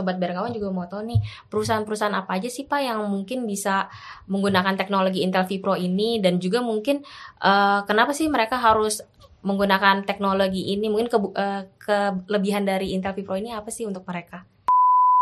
sobat 0.00 0.16
berkawan 0.16 0.56
juga 0.56 0.72
mau 0.72 0.88
tahu 0.88 1.04
nih 1.04 1.20
perusahaan-perusahaan 1.52 2.16
apa 2.16 2.40
aja 2.40 2.48
sih 2.48 2.64
Pak 2.64 2.80
yang 2.80 3.04
mungkin 3.04 3.44
bisa 3.44 3.92
menggunakan 4.32 4.80
teknologi 4.80 5.20
Intel 5.20 5.44
vPro 5.44 5.76
ini 5.76 6.24
dan 6.24 6.40
juga 6.40 6.64
mungkin 6.64 7.04
uh, 7.44 7.84
kenapa 7.84 8.16
sih 8.16 8.32
mereka 8.32 8.56
harus 8.56 9.04
menggunakan 9.44 10.04
teknologi 10.04 10.72
ini? 10.72 10.88
Mungkin 10.88 11.08
ke, 11.08 11.18
uh, 11.20 11.62
kelebihan 12.24 12.64
dari 12.64 12.96
Intel 12.96 13.12
vPro 13.12 13.36
ini 13.36 13.52
apa 13.52 13.68
sih 13.68 13.84
untuk 13.84 14.04
mereka? 14.08 14.44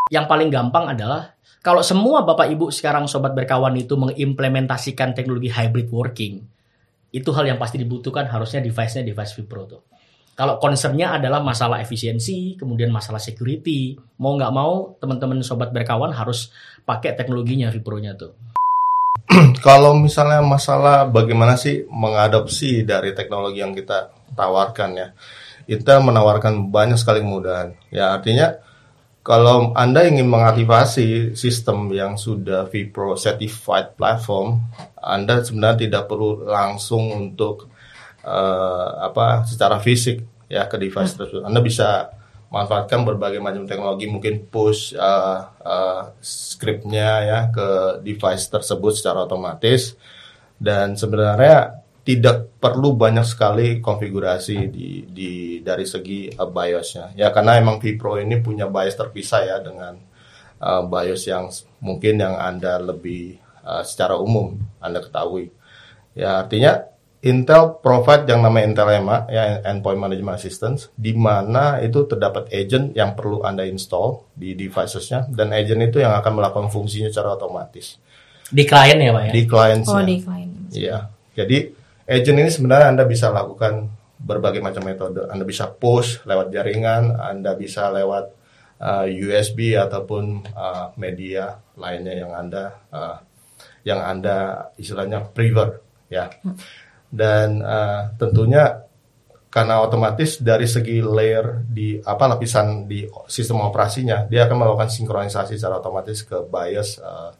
Yang 0.09 0.25
paling 0.25 0.49
gampang 0.49 0.95
adalah 0.95 1.37
kalau 1.59 1.83
semua 1.83 2.23
Bapak 2.23 2.49
Ibu 2.49 2.71
sekarang 2.71 3.05
sobat 3.05 3.35
berkawan 3.35 3.75
itu 3.75 3.93
mengimplementasikan 3.99 5.11
teknologi 5.11 5.51
hybrid 5.51 5.91
working, 5.91 6.41
itu 7.11 7.29
hal 7.35 7.45
yang 7.45 7.59
pasti 7.61 7.77
dibutuhkan 7.77 8.25
harusnya 8.25 8.63
device-nya 8.63 9.05
device 9.05 9.35
vPro 9.37 9.63
tuh. 9.67 9.81
Kalau 10.39 10.55
concernnya 10.55 11.19
adalah 11.19 11.43
masalah 11.43 11.83
efisiensi, 11.83 12.55
kemudian 12.55 12.95
masalah 12.95 13.19
security, 13.19 13.99
mau 14.23 14.39
nggak 14.39 14.53
mau 14.55 14.95
teman-teman 14.95 15.43
sobat 15.43 15.75
berkawan 15.75 16.15
harus 16.15 16.47
pakai 16.87 17.11
teknologinya 17.11 17.67
vPro-nya 17.67 18.15
tuh. 18.15 18.39
Kalau 19.67 19.99
misalnya 19.99 20.39
masalah 20.39 21.11
bagaimana 21.11 21.59
sih 21.59 21.83
mengadopsi 21.91 22.87
dari 22.87 23.11
teknologi 23.11 23.59
yang 23.59 23.75
kita 23.75 24.15
tawarkan 24.31 24.89
ya, 24.95 25.07
kita 25.67 25.99
menawarkan 25.99 26.71
banyak 26.71 26.95
sekali 26.95 27.19
kemudahan. 27.19 27.75
Ya 27.91 28.15
artinya 28.15 28.63
kalau 29.19 29.75
Anda 29.75 30.07
ingin 30.07 30.31
mengaktifasi 30.31 31.35
sistem 31.35 31.91
yang 31.91 32.15
sudah 32.15 32.63
vPro 32.71 33.19
certified 33.19 33.99
platform, 33.99 34.63
Anda 35.03 35.43
sebenarnya 35.43 35.83
tidak 35.83 36.03
perlu 36.07 36.47
langsung 36.47 37.11
untuk 37.11 37.67
uh, 38.23 39.05
apa 39.05 39.45
secara 39.47 39.79
fisik 39.79 40.38
ya 40.49 40.65
ke 40.65 40.75
device 40.81 41.15
hmm. 41.15 41.19
tersebut. 41.23 41.43
Anda 41.45 41.61
bisa 41.61 42.11
manfaatkan 42.49 43.05
berbagai 43.05 43.37
macam 43.37 43.69
teknologi, 43.69 44.09
mungkin 44.09 44.49
push 44.49 44.97
uh, 44.97 45.53
uh, 45.61 46.17
scriptnya 46.19 47.11
ya 47.23 47.39
ke 47.53 48.01
device 48.01 48.49
tersebut 48.49 48.97
secara 48.97 49.29
otomatis. 49.29 49.93
Dan 50.59 50.97
sebenarnya 50.99 51.79
tidak 52.09 52.57
perlu 52.57 52.97
banyak 52.97 53.21
sekali 53.21 53.77
konfigurasi 53.77 54.73
di, 54.73 55.05
di 55.05 55.31
dari 55.61 55.85
segi 55.85 56.25
uh, 56.33 56.49
BIOSnya 56.49 57.13
ya 57.13 57.29
karena 57.29 57.61
emang 57.61 57.77
vPro 57.77 58.17
ini 58.17 58.41
punya 58.41 58.65
BIOS 58.65 58.97
terpisah 58.97 59.45
ya 59.45 59.57
dengan 59.61 59.93
uh, 60.57 60.83
BIOS 60.89 61.23
yang 61.29 61.53
mungkin 61.85 62.17
yang 62.17 62.33
anda 62.33 62.81
lebih 62.81 63.37
uh, 63.61 63.85
secara 63.85 64.17
umum 64.17 64.57
anda 64.81 65.05
ketahui 65.05 65.53
ya 66.17 66.41
artinya 66.41 66.87
Intel 67.19 67.83
provide 67.83 68.23
yang 68.31 68.39
namanya 68.39 68.65
Intel 68.71 68.95
EMA 68.95 69.27
ya 69.27 69.59
Endpoint 69.67 69.99
Management 69.99 70.39
Assistance 70.39 70.87
di 70.95 71.11
mana 71.11 71.83
itu 71.83 72.07
terdapat 72.07 72.47
agent 72.47 72.95
yang 72.95 73.11
perlu 73.11 73.43
anda 73.43 73.67
install 73.67 74.23
di 74.31 74.55
devicesnya 74.55 75.27
dan 75.27 75.51
agent 75.51 75.83
itu 75.83 75.99
yang 75.99 76.15
akan 76.15 76.39
melakukan 76.39 76.71
fungsinya 76.71 77.11
secara 77.11 77.35
otomatis. 77.35 77.99
Di 78.47 78.63
klien 78.63 78.95
ya 79.03 79.11
pak 79.11 79.23
ya? 79.27 79.31
Di 79.35 79.43
klien 79.43 79.79
oh 79.83 79.99
di 79.99 80.17
klien 80.23 80.49
iya. 80.71 81.11
Jadi 81.35 81.57
agent 82.07 82.37
ini 82.39 82.51
sebenarnya 82.51 82.87
Anda 82.95 83.03
bisa 83.03 83.27
lakukan 83.35 83.91
berbagai 84.15 84.63
macam 84.63 84.87
metode. 84.87 85.27
Anda 85.27 85.43
bisa 85.43 85.67
push 85.67 86.23
lewat 86.23 86.55
jaringan, 86.55 87.19
Anda 87.19 87.51
bisa 87.59 87.91
lewat 87.91 88.31
uh, 88.79 89.07
USB 89.07 89.75
ataupun 89.75 90.47
uh, 90.55 90.95
media 90.95 91.59
lainnya 91.75 92.15
yang 92.15 92.31
Anda 92.31 92.63
uh, 92.95 93.17
yang 93.83 93.99
Anda 93.99 94.71
istilahnya 94.79 95.27
prefer 95.35 95.83
ya. 96.07 96.31
Dan 97.09 97.65
uh, 97.65 98.13
tentunya 98.15 98.85
karena 99.49 99.81
otomatis 99.81 100.37
dari 100.37 100.69
segi 100.69 101.01
layer 101.01 101.65
di 101.65 101.97
apa 101.97 102.37
lapisan 102.37 102.85
di 102.85 103.01
sistem 103.25 103.65
operasinya 103.65 104.29
dia 104.29 104.45
akan 104.45 104.61
melakukan 104.61 104.93
sinkronisasi 104.93 105.57
secara 105.57 105.81
otomatis 105.81 106.21
ke 106.21 106.37
BIOS 106.45 107.01
uh, 107.01 107.33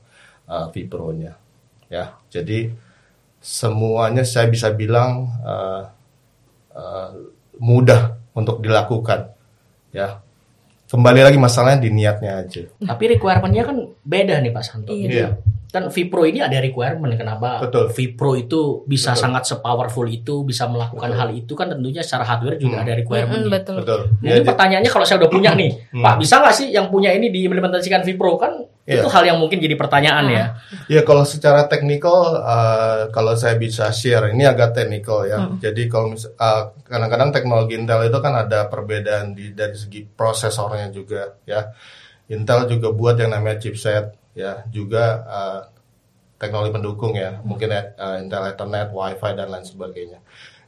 uh, 0.50 0.66
vPro-nya 0.74 1.38
ya. 1.86 2.18
Jadi 2.34 2.90
semuanya 3.40 4.28
saya 4.28 4.50
bisa 4.52 4.74
bilang 4.74 5.32
uh, 5.46 5.84
uh, 6.76 7.10
mudah 7.60 8.20
untuk 8.36 8.60
dilakukan 8.60 9.32
ya 9.96 10.20
kembali 10.90 11.22
lagi 11.24 11.38
masalahnya 11.40 11.80
di 11.84 11.90
niatnya 11.92 12.32
aja 12.46 12.64
tapi 12.84 13.04
requirementnya 13.16 13.64
kan 13.64 13.78
beda 14.04 14.44
nih 14.44 14.52
Pak 14.52 14.64
Santo 14.64 14.92
iya. 14.92 15.08
iya 15.10 15.30
kan 15.70 15.94
Vipro 15.94 16.26
ini 16.26 16.42
ada 16.42 16.58
requirement 16.58 17.14
kenapa 17.14 17.62
Betul. 17.62 17.94
Vipro 17.94 18.34
itu 18.34 18.82
bisa 18.90 19.14
Betul. 19.14 19.22
sangat 19.22 19.44
sepowerful 19.46 20.10
itu 20.10 20.42
bisa 20.42 20.66
melakukan 20.66 21.14
betul. 21.14 21.20
hal 21.22 21.30
itu 21.38 21.54
kan 21.54 21.70
tentunya 21.70 22.02
secara 22.02 22.26
hardware 22.26 22.58
juga 22.58 22.82
hmm. 22.82 22.86
ada 22.90 22.94
requirement 22.98 23.44
hmm, 23.46 23.54
betul. 23.54 23.76
betul. 23.86 24.02
Mungkin 24.18 24.42
ya, 24.42 24.48
pertanyaannya 24.50 24.90
kalau 24.90 25.06
saya 25.06 25.18
udah 25.22 25.32
punya 25.32 25.52
nih 25.54 25.72
hmm. 25.94 26.02
Pak 26.02 26.16
bisa 26.18 26.42
nggak 26.42 26.56
sih 26.58 26.68
yang 26.74 26.90
punya 26.90 27.14
ini 27.14 27.30
diimplementasikan 27.30 28.02
Vipro 28.02 28.34
kan 28.42 28.66
ya. 28.90 29.06
itu 29.06 29.08
hal 29.14 29.24
yang 29.30 29.38
mungkin 29.38 29.62
jadi 29.62 29.78
pertanyaan 29.78 30.26
ya 30.34 30.46
ya 30.90 31.02
kalau 31.06 31.22
secara 31.22 31.70
teknikal 31.70 32.42
uh, 32.42 33.14
kalau 33.14 33.38
saya 33.38 33.54
bisa 33.62 33.94
share 33.94 34.34
ini 34.34 34.50
agak 34.50 34.74
teknikal 34.74 35.22
ya 35.30 35.38
hmm. 35.38 35.62
jadi 35.62 35.86
kalau 35.86 36.18
uh, 36.18 36.64
kadang-kadang 36.82 37.30
teknologi 37.30 37.78
Intel 37.78 38.10
itu 38.10 38.18
kan 38.18 38.34
ada 38.34 38.66
perbedaan 38.66 39.38
di 39.38 39.54
dari 39.54 39.78
segi 39.78 40.02
prosesornya 40.10 40.90
juga 40.90 41.38
ya 41.46 41.70
Intel 42.34 42.66
juga 42.66 42.90
buat 42.90 43.22
yang 43.22 43.38
namanya 43.38 43.62
chipset 43.62 44.18
ya 44.40 44.64
juga 44.72 45.06
uh, 45.28 45.62
teknologi 46.40 46.72
pendukung 46.72 47.12
ya 47.20 47.44
mungkin 47.44 47.76
uh, 47.76 48.24
Intel 48.24 48.56
Ethernet, 48.56 48.96
WiFi 48.96 49.32
dan 49.36 49.48
lain 49.52 49.68
sebagainya. 49.68 50.20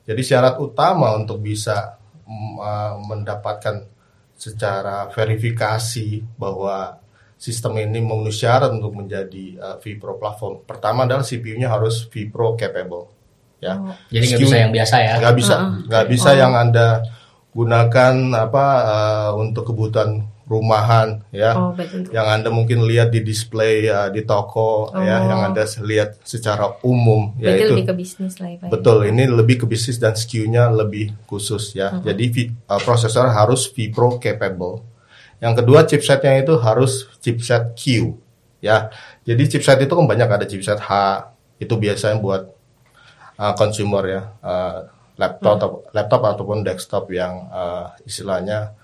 Jadi 0.03 0.21
syarat 0.27 0.59
utama 0.59 1.15
untuk 1.15 1.39
bisa 1.39 1.95
uh, 2.27 2.99
mendapatkan 2.99 3.87
secara 4.35 5.07
verifikasi 5.07 6.19
bahwa 6.35 6.99
sistem 7.39 7.79
ini 7.79 8.03
memenuhi 8.03 8.35
syarat 8.35 8.73
untuk 8.75 8.91
menjadi 8.97 9.45
uh, 9.57 9.77
vPro 9.79 10.19
platform. 10.19 10.67
Pertama 10.67 11.07
adalah 11.07 11.23
CPU-nya 11.23 11.71
harus 11.71 12.05
vPro 12.11 12.59
capable. 12.59 13.07
Ya. 13.61 13.77
Oh. 13.77 13.95
Jadi 14.09 14.25
nggak 14.35 14.41
bisa 14.41 14.57
yang 14.57 14.73
biasa 14.73 14.95
ya? 14.99 15.13
Nggak 15.21 15.35
bisa, 15.37 15.55
nggak 15.87 16.03
uh 16.03 16.07
-uh. 16.09 16.13
bisa 16.17 16.29
oh. 16.33 16.35
yang 16.35 16.53
anda 16.57 16.87
gunakan 17.51 18.15
apa 18.35 18.65
uh, 18.87 19.31
untuk 19.37 19.71
kebutuhan 19.71 20.30
rumahan 20.51 21.23
ya 21.31 21.55
oh, 21.55 21.71
yang 22.11 22.27
anda 22.27 22.51
mungkin 22.51 22.83
lihat 22.83 23.15
di 23.15 23.23
display 23.23 23.87
uh, 23.87 24.11
di 24.11 24.27
toko 24.27 24.91
ya, 24.91 24.99
oh. 24.99 25.03
ya 25.07 25.17
yang 25.31 25.41
anda 25.47 25.63
lihat 25.79 26.19
secara 26.27 26.75
umum 26.83 27.31
ya 27.39 27.55
itu 27.55 27.71
lebih 27.71 27.87
ke 27.87 27.95
bisnis 27.95 28.35
lah 28.43 28.51
ya, 28.51 28.67
betul 28.67 29.07
ini 29.07 29.31
lebih 29.31 29.63
ke 29.63 29.65
bisnis 29.65 29.95
dan 29.95 30.11
SKU-nya 30.11 30.67
lebih 30.75 31.15
khusus 31.23 31.71
ya 31.71 31.87
uh 31.87 31.91
-huh. 31.95 32.11
jadi 32.11 32.51
uh, 32.67 32.81
prosesor 32.83 33.31
harus 33.31 33.71
vPro 33.71 34.19
capable 34.19 34.83
yang 35.39 35.55
kedua 35.55 35.87
chipsetnya 35.87 36.43
itu 36.43 36.59
harus 36.59 37.07
chipset 37.23 37.71
Q 37.79 38.11
ya 38.59 38.91
jadi 39.23 39.43
chipset 39.47 39.79
itu 39.79 39.93
kan 39.95 40.03
banyak 40.03 40.27
ada 40.27 40.43
chipset 40.43 40.83
H 40.83 40.91
itu 41.63 41.73
biasanya 41.79 42.19
buat 42.19 42.51
uh, 43.39 43.53
consumer 43.55 44.03
ya 44.03 44.21
uh, 44.43 44.91
laptop 45.15 45.55
uh 45.55 45.63
-huh. 45.63 45.95
laptop 45.95 46.21
ataupun 46.27 46.67
desktop 46.67 47.07
yang 47.15 47.47
uh, 47.47 47.95
istilahnya 48.03 48.75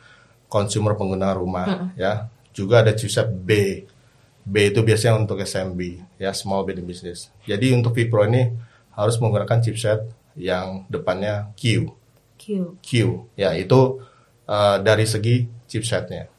consumer 0.47 0.95
pengguna 0.95 1.35
rumah 1.35 1.67
hmm. 1.67 1.89
ya. 1.99 2.31
Juga 2.55 2.81
ada 2.81 2.95
chipset 2.95 3.29
B. 3.29 3.83
B 4.47 4.55
itu 4.71 4.79
biasanya 4.81 5.19
untuk 5.19 5.43
SMB 5.43 5.79
ya 6.17 6.31
small 6.33 6.63
business 6.63 6.87
business. 6.87 7.19
Jadi 7.43 7.75
untuk 7.75 7.93
Vipro 7.93 8.23
ini 8.25 8.47
harus 8.97 9.15
menggunakan 9.21 9.61
chipset 9.61 10.07
yang 10.33 10.87
depannya 10.89 11.51
Q. 11.53 11.89
Q. 12.37 12.77
Q. 12.81 12.91
Ya, 13.37 13.53
itu 13.57 14.01
uh, 14.47 14.77
dari 14.79 15.05
segi 15.05 15.45
chipsetnya. 15.67 16.29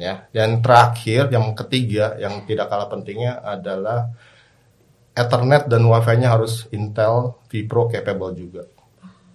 Ya. 0.00 0.26
Dan 0.34 0.64
terakhir 0.64 1.32
yang 1.32 1.52
ketiga 1.54 2.16
yang 2.18 2.44
tidak 2.48 2.68
kalah 2.72 2.88
pentingnya 2.90 3.40
adalah 3.44 4.12
Ethernet 5.12 5.66
dan 5.66 5.82
WiFi-nya 5.82 6.30
harus 6.30 6.70
Intel 6.70 7.34
Vipro 7.50 7.90
capable 7.90 8.34
juga. 8.34 8.64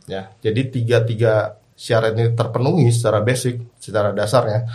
Ya. 0.08 0.32
Jadi 0.44 0.72
tiga-tiga 0.72 1.63
syarat 1.74 2.14
ini 2.16 2.34
terpenuhi 2.38 2.90
secara 2.94 3.20
basic, 3.26 3.78
secara 3.82 4.14
dasarnya, 4.14 4.70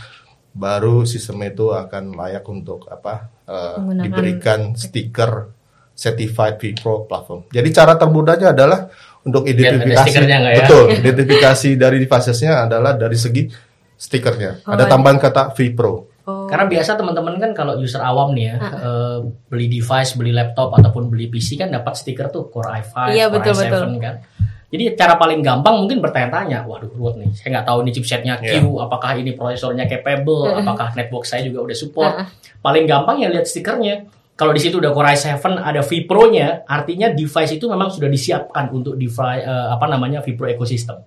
baru 0.53 1.07
sistem 1.07 1.43
itu 1.47 1.71
akan 1.71 2.19
layak 2.19 2.45
untuk 2.51 2.91
apa 2.91 3.31
uh, 3.47 3.79
diberikan 3.95 4.75
stiker 4.75 5.55
certified 5.99 6.59
vPro 6.59 7.07
platform. 7.11 7.51
Jadi 7.51 7.69
cara 7.75 7.99
termudahnya 7.99 8.55
adalah 8.55 8.87
untuk 9.27 9.47
identifikasi, 9.51 10.15
ya? 10.15 10.63
betul, 10.63 10.85
identifikasi 10.95 11.71
dari 11.75 11.99
device-nya 11.99 12.71
adalah 12.71 12.95
dari 12.95 13.19
segi 13.19 13.43
stikernya. 13.99 14.63
Oh, 14.63 14.79
Ada 14.79 14.87
iya. 14.87 14.91
tambahan 14.95 15.19
kata 15.19 15.43
vPro. 15.53 15.95
Oh. 16.29 16.47
Karena 16.47 16.69
biasa 16.71 16.95
teman-teman 16.95 17.41
kan 17.41 17.51
kalau 17.57 17.81
user 17.81 18.05
awam 18.05 18.37
nih 18.37 18.53
ya 18.53 18.57
uh. 18.61 18.65
uh, 18.69 19.17
beli 19.51 19.67
device, 19.67 20.15
beli 20.15 20.31
laptop 20.31 20.77
ataupun 20.77 21.11
beli 21.11 21.27
PC 21.33 21.59
kan 21.59 21.73
dapat 21.73 21.99
stiker 21.99 22.31
tuh 22.31 22.47
Core 22.53 22.85
i5, 22.85 22.95
iya, 23.17 23.27
Core 23.27 23.43
betul, 23.43 23.53
i7 23.59 23.65
betul. 23.67 23.83
kan. 23.99 24.15
Jadi 24.69 24.93
cara 25.01 25.17
paling 25.17 25.41
gampang 25.41 25.81
mungkin 25.81 26.05
bertanya-tanya, 26.05 26.69
waduh 26.69 26.93
ruwet 26.93 27.17
nih, 27.17 27.33
saya 27.33 27.57
nggak 27.57 27.67
tahu 27.73 27.79
ini 27.89 27.91
chipsetnya 27.97 28.37
Q, 28.37 28.61
yeah. 28.61 28.85
apakah 28.85 29.17
ini 29.17 29.33
prosesornya 29.33 29.89
capable, 29.89 30.45
uh 30.45 30.61
apakah 30.61 30.93
network 30.93 31.25
saya 31.25 31.41
juga 31.41 31.65
udah 31.65 31.77
support. 31.77 32.13
Uh 32.13 32.29
Paling 32.61 32.85
gampang 32.85 33.23
ya 33.23 33.33
lihat 33.33 33.49
stikernya. 33.49 34.05
Kalau 34.39 34.55
di 34.55 34.61
situ 34.63 34.79
udah 34.79 34.95
Core 34.95 35.19
i7, 35.19 35.41
ada 35.41 35.81
vPro-nya, 35.83 36.63
artinya 36.69 37.11
device 37.11 37.59
itu 37.59 37.67
memang 37.67 37.91
sudah 37.91 38.07
disiapkan 38.07 38.71
untuk 38.71 38.95
device 38.95 39.43
uh, 39.43 39.75
apa 39.75 39.87
namanya 39.91 40.23
vPro 40.23 40.47
ecosystem. 40.47 41.01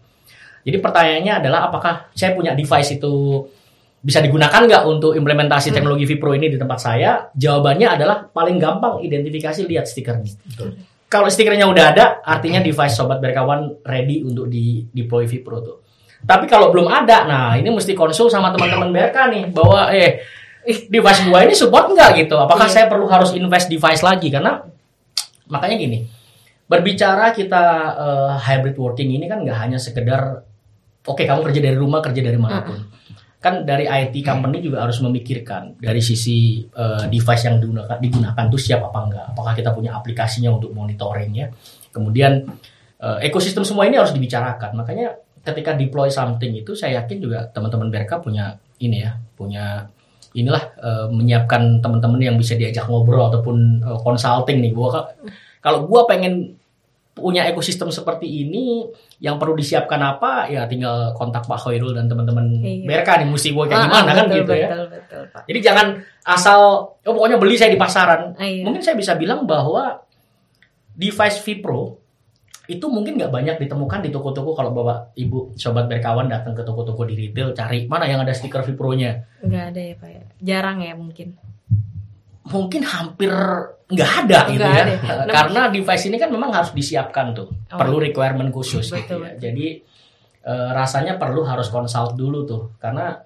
Jadi 0.62 0.78
pertanyaannya 0.78 1.34
adalah 1.40 1.70
apakah 1.70 2.12
saya 2.14 2.36
punya 2.36 2.54
device 2.54 2.98
itu 2.98 3.46
bisa 4.02 4.18
digunakan 4.18 4.66
nggak 4.66 4.84
untuk 4.90 5.14
implementasi 5.14 5.70
teknologi 5.70 6.10
Vipro 6.10 6.34
ini 6.34 6.50
di 6.50 6.58
tempat 6.58 6.80
saya? 6.82 7.30
Jawabannya 7.38 7.88
adalah 7.88 8.26
paling 8.26 8.58
gampang 8.58 9.06
identifikasi 9.06 9.62
lihat 9.70 9.86
stikernya. 9.86 10.34
Kalau 11.12 11.28
stikernya 11.28 11.68
udah 11.68 11.86
ada, 11.92 12.06
artinya 12.24 12.64
device 12.64 12.96
sobat 12.96 13.20
berkawan 13.20 13.84
ready 13.84 14.24
untuk 14.24 14.48
di 14.48 14.88
deploy 14.96 15.28
Vipro 15.28 15.60
tuh. 15.60 15.78
Tapi 16.24 16.48
kalau 16.48 16.72
belum 16.72 16.88
ada, 16.88 17.28
nah 17.28 17.52
ini 17.60 17.68
mesti 17.68 17.92
konsul 17.92 18.32
sama 18.32 18.56
teman-teman 18.56 18.96
BRK 18.96 19.18
nih 19.28 19.44
bahwa 19.52 19.92
eh 19.92 20.24
device 20.88 21.28
gua 21.28 21.44
ini 21.44 21.52
support 21.52 21.92
nggak 21.92 22.10
gitu? 22.16 22.40
Apakah 22.40 22.72
Iya. 22.72 22.74
saya 22.80 22.86
perlu 22.88 23.12
harus 23.12 23.36
invest 23.36 23.68
device 23.68 24.00
lagi? 24.00 24.32
Karena 24.32 24.64
makanya 25.52 25.76
gini, 25.76 26.08
berbicara 26.72 27.36
kita 27.36 27.64
eh, 27.92 28.32
hybrid 28.48 28.80
working 28.80 29.12
ini 29.12 29.28
kan 29.28 29.44
nggak 29.44 29.58
hanya 29.60 29.76
sekedar 29.76 30.48
oke 31.04 31.24
kamu 31.28 31.44
kerja 31.52 31.60
dari 31.60 31.76
rumah 31.76 32.00
kerja 32.00 32.24
dari 32.24 32.40
mana 32.40 32.64
pun 32.64 32.80
kan 33.42 33.66
dari 33.66 33.90
IT 33.90 34.22
company 34.22 34.62
juga 34.62 34.86
harus 34.86 35.02
memikirkan 35.02 35.82
dari 35.82 35.98
sisi 35.98 36.62
eh, 36.62 37.04
device 37.10 37.50
yang 37.50 37.58
digunakan, 37.58 37.98
digunakan 37.98 38.46
tuh 38.54 38.62
siap 38.62 38.86
apa 38.86 39.00
enggak. 39.02 39.26
Apakah 39.34 39.54
kita 39.58 39.74
punya 39.74 39.98
aplikasinya 39.98 40.54
untuk 40.54 40.70
monitoringnya. 40.78 41.50
Kemudian 41.90 42.46
eh, 43.02 43.18
ekosistem 43.26 43.66
semua 43.66 43.90
ini 43.90 43.98
harus 43.98 44.14
dibicarakan. 44.14 44.78
Makanya 44.78 45.18
ketika 45.42 45.74
deploy 45.74 46.14
something 46.14 46.54
itu 46.54 46.78
saya 46.78 47.02
yakin 47.02 47.18
juga 47.18 47.50
teman-teman 47.50 47.90
BRK 47.90 48.22
punya 48.22 48.62
ini 48.78 49.02
ya 49.02 49.18
punya 49.34 49.90
inilah 50.38 50.64
eh, 50.78 51.08
menyiapkan 51.10 51.82
teman-teman 51.82 52.22
yang 52.22 52.38
bisa 52.38 52.54
diajak 52.54 52.86
ngobrol 52.86 53.26
ataupun 53.34 53.82
eh, 53.82 54.00
consulting 54.06 54.62
nih. 54.62 54.72
Gua 54.72 54.88
ka- 54.94 55.10
kalau 55.66 55.90
gua 55.90 56.06
pengen 56.06 56.61
punya 57.12 57.44
ekosistem 57.44 57.92
seperti 57.92 58.24
ini 58.24 58.88
yang 59.20 59.36
perlu 59.36 59.52
disiapkan 59.54 60.00
apa 60.00 60.48
ya 60.48 60.64
tinggal 60.64 61.12
kontak 61.12 61.44
Pak 61.44 61.60
Khairul 61.60 61.92
dan 61.92 62.08
teman-teman 62.08 62.64
Iya. 62.64 62.88
BRK 62.88 63.10
nih 63.20 63.28
mesti 63.28 63.50
gua 63.52 63.68
kayak 63.68 63.78
Ah, 63.78 63.86
gimana 63.86 64.00
ah, 64.02 64.16
kan 64.16 64.26
betul, 64.26 64.38
gitu 64.40 64.54
ya 64.56 64.68
betul, 64.72 64.86
betul, 64.90 65.24
Pak. 65.28 65.42
jadi 65.46 65.60
jangan 65.60 65.88
asal 66.24 66.60
oh 66.96 67.12
pokoknya 67.12 67.36
beli 67.36 67.56
saya 67.60 67.70
di 67.70 67.78
pasaran 67.78 68.32
Ah, 68.36 68.48
iya. 68.48 68.64
mungkin 68.64 68.80
saya 68.80 68.96
bisa 68.96 69.14
bilang 69.14 69.44
bahwa 69.44 70.08
device 70.92 71.44
Vipro 71.44 72.00
itu 72.66 72.88
mungkin 72.88 73.20
nggak 73.20 73.28
banyak 73.30 73.56
ditemukan 73.60 74.00
di 74.00 74.10
toko-toko 74.10 74.56
kalau 74.56 74.72
bapak 74.72 75.12
ibu 75.20 75.52
sobat 75.60 75.92
berkawan 75.92 76.32
datang 76.32 76.56
ke 76.56 76.64
toko-toko 76.64 77.04
di 77.04 77.20
retail 77.20 77.52
cari 77.52 77.84
mana 77.86 78.08
yang 78.08 78.24
ada 78.24 78.32
stiker 78.32 78.64
Vipro-nya 78.64 79.28
nggak 79.44 79.64
ada 79.76 79.82
ya 79.84 79.96
pak 80.00 80.10
ya 80.10 80.24
jarang 80.40 80.80
ya 80.80 80.96
mungkin 80.96 81.36
mungkin 82.44 82.82
hampir 82.82 83.30
nggak 83.88 84.12
ada 84.24 84.40
gitu 84.50 84.62
Nggak 84.62 84.74
ya 84.74 84.86
ada. 85.20 85.32
karena 85.32 85.62
device 85.70 86.06
ini 86.06 86.16
kan 86.16 86.30
memang 86.30 86.50
harus 86.50 86.72
disiapkan 86.72 87.32
tuh 87.32 87.48
Oh, 87.68 87.78
perlu 87.78 88.00
requirement 88.00 88.50
khusus 88.50 88.82
Betul, 88.84 88.98
gitu 88.98 89.14
ya 89.16 89.22
betul. 89.28 89.40
jadi 89.40 89.68
eh, 90.42 90.70
rasanya 90.72 91.16
perlu 91.16 91.44
harus 91.44 91.68
consult 91.68 92.16
dulu 92.16 92.44
tuh 92.44 92.74
karena 92.78 93.20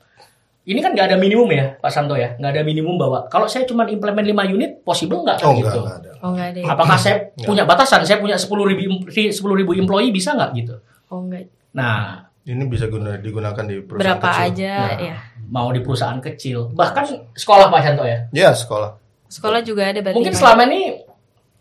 ini 0.66 0.82
kan 0.82 0.92
nggak 0.92 1.08
ada 1.08 1.18
minimum 1.18 1.46
ya 1.48 1.78
Pak 1.78 1.88
Santo 1.88 2.14
ya 2.14 2.34
nggak 2.34 2.52
ada 2.52 2.62
minimum 2.62 2.98
bahwa 2.98 3.24
kalau 3.26 3.46
saya 3.46 3.64
cuma 3.64 3.86
implement 3.86 4.26
5 4.26 4.36
unit 4.52 4.82
possible 4.82 5.22
nggak 5.22 5.38
Oh 5.40 5.54
gitu 5.54 5.70
enggak, 5.70 5.80
enggak 5.80 5.98
ada. 6.02 6.12
oh 6.20 6.30
nggak 6.32 6.48
ada 6.48 6.60
ya? 6.60 6.66
apakah 6.68 6.98
saya 6.98 7.16
punya 7.38 7.64
batasan 7.64 8.02
saya 8.02 8.18
punya 8.18 8.36
10 8.36 8.50
ribu 8.68 8.82
sepuluh 9.30 9.56
ribu 9.56 9.72
employee 9.74 10.10
bisa 10.10 10.34
nggak 10.34 10.52
gitu 10.56 10.76
oh 11.08 11.22
nggak 11.24 11.46
nah 11.72 12.26
Ini 12.44 12.62
bisa 12.66 12.86
guna, 12.86 13.18
digunakan 13.18 13.64
di 13.64 13.82
perusahaan 13.82 14.18
berapa 14.18 14.28
kecil. 14.28 14.46
aja 14.54 14.74
Nah. 14.78 14.98
ya 15.00 15.18
mau 15.48 15.70
di 15.70 15.82
perusahaan 15.82 16.18
kecil 16.20 16.70
bahkan 16.72 17.06
sekolah 17.32 17.70
Pak 17.70 17.82
Santo 17.82 18.04
ya 18.04 18.20
Ya 18.32 18.50
sekolah. 18.52 19.05
Sekolah 19.36 19.62
juga 19.62 19.92
ada 19.92 20.00
berarti 20.00 20.16
mungkin 20.16 20.34
Pak? 20.34 20.40
selama 20.40 20.62
ini 20.72 20.82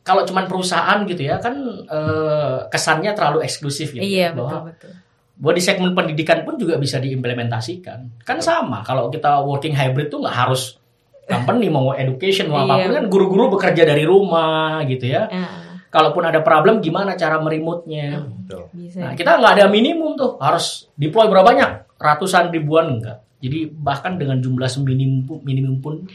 kalau 0.04 0.22
cuman 0.28 0.44
perusahaan 0.46 0.98
gitu 1.08 1.22
ya 1.24 1.36
kan 1.40 1.54
eh, 1.88 2.58
kesannya 2.68 3.10
terlalu 3.16 3.42
eksklusif 3.42 3.90
gitu 3.90 4.04
iya 4.04 4.30
ya, 4.30 4.36
bahwa 4.36 4.70
betul 4.70 4.92
betul. 4.92 4.92
bahwa 5.34 5.52
di 5.58 5.62
segmen 5.64 5.90
pendidikan 5.98 6.38
pun 6.46 6.54
juga 6.54 6.78
bisa 6.78 7.02
diimplementasikan. 7.02 8.22
Kan 8.22 8.38
sama 8.38 8.86
kalau 8.86 9.10
kita 9.10 9.42
working 9.42 9.74
hybrid 9.74 10.06
tuh 10.06 10.22
nggak 10.22 10.36
harus 10.46 10.78
company 11.26 11.66
mau 11.72 11.90
education 11.96 12.52
mau 12.52 12.62
Iya. 12.62 12.70
apa 12.70 12.74
pun 12.86 12.92
kan 12.94 13.04
guru-guru 13.10 13.44
bekerja 13.58 13.82
dari 13.82 14.04
rumah 14.06 14.84
gitu 14.86 15.10
ya. 15.10 15.26
Ah, 15.26 15.82
kalaupun 15.90 16.22
ada 16.22 16.38
problem 16.46 16.78
gimana 16.78 17.18
cara 17.18 17.42
meremote-nya? 17.42 18.22
Betul. 18.44 18.70
bisa. 18.70 19.02
Nah 19.02 19.12
kita 19.18 19.42
nggak 19.42 19.52
ada 19.58 19.66
minimum 19.66 20.14
tuh 20.14 20.38
harus 20.38 20.86
deploy 20.94 21.26
berapa 21.26 21.50
banyak? 21.50 21.98
Ratusan 21.98 22.54
ribuan 22.54 23.00
enggak 23.00 23.24
jadi 23.44 23.68
bahkan 23.68 24.16
dengan 24.16 24.40
jumlah 24.40 24.64
seminimum 24.72 25.44
minimum 25.44 25.76
pun 25.84 26.08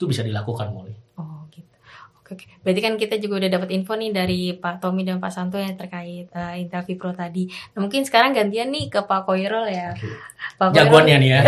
itu 0.00 0.08
bisa 0.08 0.24
dilakukan 0.24 0.72
mulai 0.72 0.96
Oh 1.20 1.44
gitu. 1.52 1.68
Oke, 2.24 2.32
oke. 2.32 2.46
Berarti 2.64 2.80
kan 2.80 2.94
kita 2.96 3.20
juga 3.20 3.44
udah 3.44 3.50
dapat 3.52 3.68
info 3.76 3.92
nih 3.92 4.10
dari 4.16 4.40
Pak 4.56 4.80
Tommy 4.80 5.04
dan 5.04 5.20
Pak 5.20 5.28
Santo 5.28 5.60
yang 5.60 5.76
terkait 5.76 6.32
eh, 6.32 6.54
Intel 6.56 6.80
Vipro 6.88 7.12
tadi. 7.12 7.52
Nah, 7.76 7.84
mungkin 7.84 8.08
sekarang 8.08 8.32
gantian 8.32 8.72
nih 8.72 8.88
ke 8.88 9.04
Pak 9.04 9.28
Koirol 9.28 9.68
ya. 9.68 9.92
Pak 10.56 10.72
Koirol, 10.72 10.76
jagoannya 10.80 11.16
nih 11.20 11.30
ya 11.36 11.40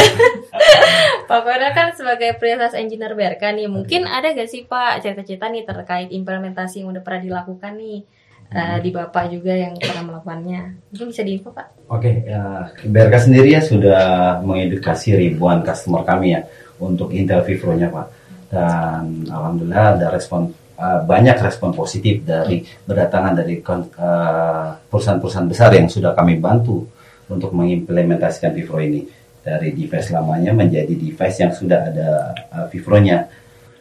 Pak 1.33 1.41
Koirol 1.41 1.73
kan 1.73 1.97
sebagai 1.97 2.37
prioritas 2.37 2.77
engineer 2.77 3.17
BRK 3.17 3.43
nih, 3.57 3.69
mungkin 3.73 4.05
ada 4.05 4.37
gak 4.37 4.53
sih 4.53 4.69
Pak 4.69 5.01
cerita-cerita 5.01 5.49
nih 5.49 5.65
terkait 5.65 6.13
implementasi 6.13 6.85
yang 6.85 6.93
udah 6.93 7.01
pernah 7.01 7.25
dilakukan 7.25 7.73
nih 7.81 8.05
eh, 8.53 8.79
di 8.85 8.91
Bapak 8.93 9.33
juga 9.33 9.57
yang 9.57 9.73
pernah 9.81 10.05
melakukannya. 10.13 10.93
Mungkin 10.93 11.07
bisa 11.09 11.25
diinfo 11.25 11.57
Pak? 11.57 11.89
Oke, 11.89 12.29
ya, 12.29 12.69
BRK 12.85 13.15
sendiri 13.33 13.57
ya 13.57 13.65
sudah 13.65 14.37
mengedukasi 14.45 15.17
ribuan 15.17 15.65
customer 15.65 16.05
kami 16.05 16.37
ya 16.37 16.45
untuk 16.83 17.15
Intel 17.17 17.41
Vivro-nya 17.47 17.89
Pak. 17.89 18.22
Dan 18.53 19.25
alhamdulillah 19.25 19.97
ada 19.97 20.13
respon 20.13 20.53
uh, 20.77 21.01
banyak 21.09 21.41
respon 21.41 21.73
positif 21.73 22.21
dari 22.21 22.61
berdatangan 22.61 23.33
dari 23.33 23.65
uh, 23.65 24.77
perusahaan-perusahaan 24.93 25.49
besar 25.49 25.73
yang 25.73 25.89
sudah 25.89 26.13
kami 26.13 26.37
bantu 26.37 26.85
untuk 27.33 27.57
mengimplementasikan 27.57 28.53
Vivro 28.53 28.77
ini 28.77 29.09
dari 29.41 29.73
device 29.73 30.13
lamanya 30.13 30.53
menjadi 30.53 30.93
device 30.93 31.37
yang 31.41 31.53
sudah 31.57 31.81
ada 31.89 32.09
uh, 32.53 32.67
Vivro-nya. 32.69 33.25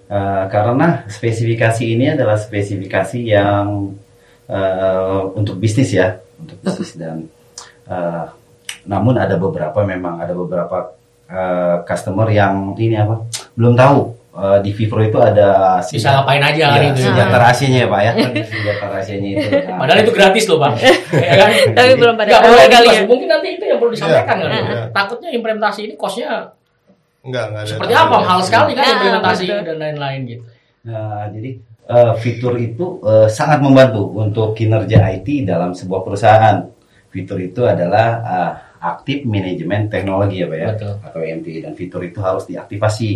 Uh, 0.08 0.48
karena 0.48 1.04
spesifikasi 1.12 1.84
ini 1.84 2.16
adalah 2.16 2.40
spesifikasi 2.40 3.20
yang 3.28 3.92
uh, 4.48 5.22
untuk 5.36 5.60
bisnis 5.60 5.92
ya, 5.92 6.16
untuk 6.40 6.64
bisnis 6.64 6.96
dan 6.96 7.28
Uh, 7.92 8.24
namun 8.88 9.20
ada 9.20 9.36
beberapa 9.36 9.84
memang 9.84 10.24
ada 10.24 10.32
beberapa 10.32 10.96
uh, 11.28 11.84
customer 11.84 12.32
yang 12.32 12.72
ini 12.80 12.96
apa 12.96 13.28
belum 13.58 13.76
tahu 13.76 14.00
uh, 14.32 14.58
di 14.60 14.72
Vivro 14.72 15.02
itu 15.04 15.18
ada 15.20 15.80
bisa 15.84 16.08
ngapain 16.16 16.42
aja 16.42 16.64
hari 16.72 16.86
ya, 16.88 16.92
itu 16.92 17.00
senjata 17.04 17.36
rahasianya 17.38 17.80
ya 17.84 17.88
pak 17.88 18.02
ya 18.02 18.12
senjata 18.52 18.86
rahasianya 18.92 19.30
itu 19.32 19.48
Nah, 19.72 19.78
Padahal 19.82 20.00
itu 20.04 20.12
gratis 20.14 20.44
loh 20.48 20.58
bang. 20.60 20.74
ya 21.28 21.34
kan? 21.36 21.50
Tapi 21.74 21.92
belum 21.98 22.14
pada 22.16 22.30
Nggak 22.30 22.42
tahu 22.44 22.56
kali 22.70 22.88
ya. 22.92 23.02
Mungkin 23.08 23.28
nanti 23.28 23.48
itu 23.58 23.64
yang 23.66 23.78
perlu 23.82 23.92
disampaikan 23.92 24.36
Iya, 24.38 24.48
kan. 24.48 24.62
iya. 24.64 24.84
Takutnya 24.94 25.30
implementasi 25.34 25.80
ini 25.90 25.94
costnya 25.98 26.30
Enggak, 27.22 27.44
enggak 27.54 27.64
ada. 27.64 27.70
seperti 27.70 27.94
apa? 27.94 28.16
Mahal 28.22 28.40
sekali 28.42 28.72
kan 28.74 28.84
Nah, 28.86 28.94
implementasi 28.98 29.44
betul. 29.46 29.66
dan 29.68 29.78
lain-lain 29.78 30.20
gitu. 30.26 30.44
Nah, 30.82 31.24
jadi 31.30 31.50
uh, 31.86 32.14
fitur 32.18 32.54
itu 32.58 32.86
uh, 33.06 33.28
sangat 33.30 33.60
membantu 33.62 34.10
untuk 34.18 34.58
kinerja 34.58 35.06
IT 35.14 35.46
dalam 35.46 35.78
sebuah 35.78 36.02
perusahaan. 36.02 36.58
Fitur 37.12 37.38
itu 37.38 37.62
adalah 37.68 38.08
uh, 38.24 38.52
aktif 38.82 39.22
manajemen 39.30 39.86
teknologi 39.86 40.42
ya 40.42 40.50
Pak 40.50 40.58
ya, 40.58 40.70
Betul. 40.74 40.94
atau 41.06 41.20
MT 41.22 41.48
dan 41.62 41.74
fitur 41.78 42.02
itu 42.02 42.18
harus 42.18 42.50
diaktifasi 42.50 43.10